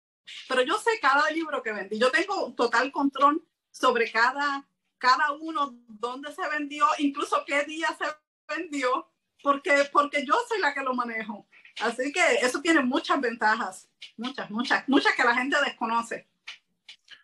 pero 0.48 0.62
yo 0.62 0.78
sé 0.78 0.90
cada 1.00 1.30
libro 1.30 1.62
que 1.62 1.72
vendí. 1.72 1.98
Yo 1.98 2.10
tengo 2.10 2.52
total 2.54 2.90
control 2.92 3.44
sobre 3.70 4.10
cada, 4.10 4.68
cada 4.98 5.32
uno, 5.32 5.76
dónde 5.88 6.32
se 6.32 6.48
vendió, 6.48 6.86
incluso 6.98 7.44
qué 7.46 7.64
día 7.64 7.88
se 7.98 8.06
vendió, 8.54 9.10
porque, 9.42 9.88
porque 9.92 10.24
yo 10.24 10.34
soy 10.48 10.60
la 10.60 10.74
que 10.74 10.82
lo 10.82 10.94
manejo. 10.94 11.46
Así 11.80 12.12
que 12.12 12.34
eso 12.42 12.60
tiene 12.60 12.82
muchas 12.82 13.20
ventajas, 13.20 13.88
muchas, 14.16 14.50
muchas, 14.50 14.88
muchas 14.88 15.14
que 15.14 15.24
la 15.24 15.34
gente 15.34 15.56
desconoce. 15.64 16.28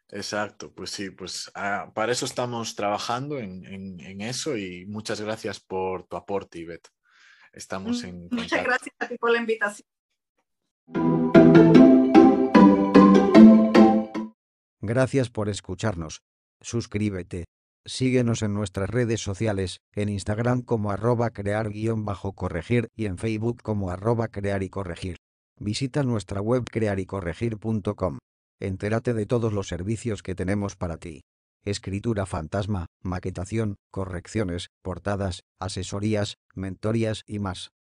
Exacto, 0.08 0.72
pues 0.72 0.90
sí, 0.90 1.10
pues 1.10 1.50
ah, 1.54 1.90
para 1.92 2.12
eso 2.12 2.26
estamos 2.26 2.76
trabajando 2.76 3.38
en, 3.38 3.64
en, 3.66 4.20
eso 4.20 4.56
y 4.56 4.86
muchas 4.86 5.20
gracias 5.20 5.58
por 5.58 6.06
tu 6.06 6.16
aporte, 6.16 6.60
Ivette. 6.60 6.88
Estamos 7.56 8.02
mm, 8.02 8.06
en. 8.06 8.28
Muchas 8.30 8.62
gracias 8.62 8.94
a 9.00 9.08
ti 9.08 9.16
por 9.18 9.32
la 9.32 9.38
invitación. 9.38 9.88
Gracias 14.80 15.30
por 15.30 15.48
escucharnos. 15.48 16.20
Suscríbete. 16.60 17.46
Síguenos 17.84 18.42
en 18.42 18.52
nuestras 18.52 18.90
redes 18.90 19.20
sociales, 19.20 19.78
en 19.94 20.08
Instagram 20.08 20.62
como 20.62 20.90
arroba 20.90 21.30
crear-corregir 21.30 22.88
y 22.94 23.06
en 23.06 23.16
Facebook 23.16 23.62
como 23.62 23.90
arroba 23.90 24.28
crear 24.28 24.62
y 24.62 24.68
corregir. 24.68 25.16
Visita 25.58 26.02
nuestra 26.02 26.40
web 26.40 26.64
crearycorregir.com. 26.70 28.18
Entérate 28.60 29.14
de 29.14 29.26
todos 29.26 29.52
los 29.52 29.68
servicios 29.68 30.22
que 30.22 30.34
tenemos 30.34 30.76
para 30.76 30.98
ti. 30.98 31.22
Escritura 31.66 32.26
fantasma, 32.26 32.86
maquetación, 33.02 33.74
correcciones, 33.90 34.70
portadas, 34.82 35.42
asesorías, 35.58 36.36
mentorías 36.54 37.24
y 37.26 37.40
más. 37.40 37.72